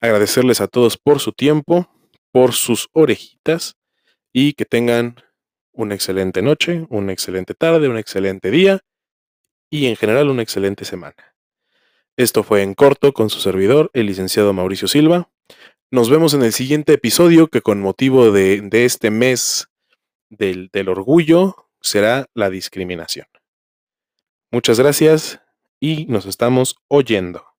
Agradecerles 0.00 0.60
a 0.60 0.68
todos 0.68 0.96
por 0.96 1.20
su 1.20 1.32
tiempo, 1.32 1.88
por 2.32 2.52
sus 2.54 2.88
orejitas 2.92 3.76
y 4.32 4.54
que 4.54 4.64
tengan 4.64 5.16
una 5.72 5.94
excelente 5.94 6.42
noche, 6.42 6.86
una 6.88 7.12
excelente 7.12 7.54
tarde, 7.54 7.88
un 7.88 7.98
excelente 7.98 8.50
día 8.50 8.82
y 9.72 9.86
en 9.86 9.96
general 9.96 10.28
una 10.28 10.42
excelente 10.42 10.84
semana. 10.84 11.34
Esto 12.18 12.42
fue 12.42 12.62
en 12.62 12.74
corto 12.74 13.14
con 13.14 13.30
su 13.30 13.40
servidor, 13.40 13.90
el 13.94 14.04
licenciado 14.04 14.52
Mauricio 14.52 14.86
Silva. 14.86 15.30
Nos 15.90 16.10
vemos 16.10 16.34
en 16.34 16.42
el 16.42 16.52
siguiente 16.52 16.92
episodio 16.92 17.48
que 17.48 17.62
con 17.62 17.80
motivo 17.80 18.30
de, 18.32 18.68
este 18.70 19.10
mes 19.10 19.68
del 20.28 20.88
orgullo 20.88 21.70
será 21.80 22.26
la 22.34 22.50
discriminación. 22.50 23.26
Muchas 24.50 24.78
gracias 24.78 25.40
y 25.80 26.04
nos 26.04 26.26
estamos 26.26 26.76
oyendo. 26.88 27.51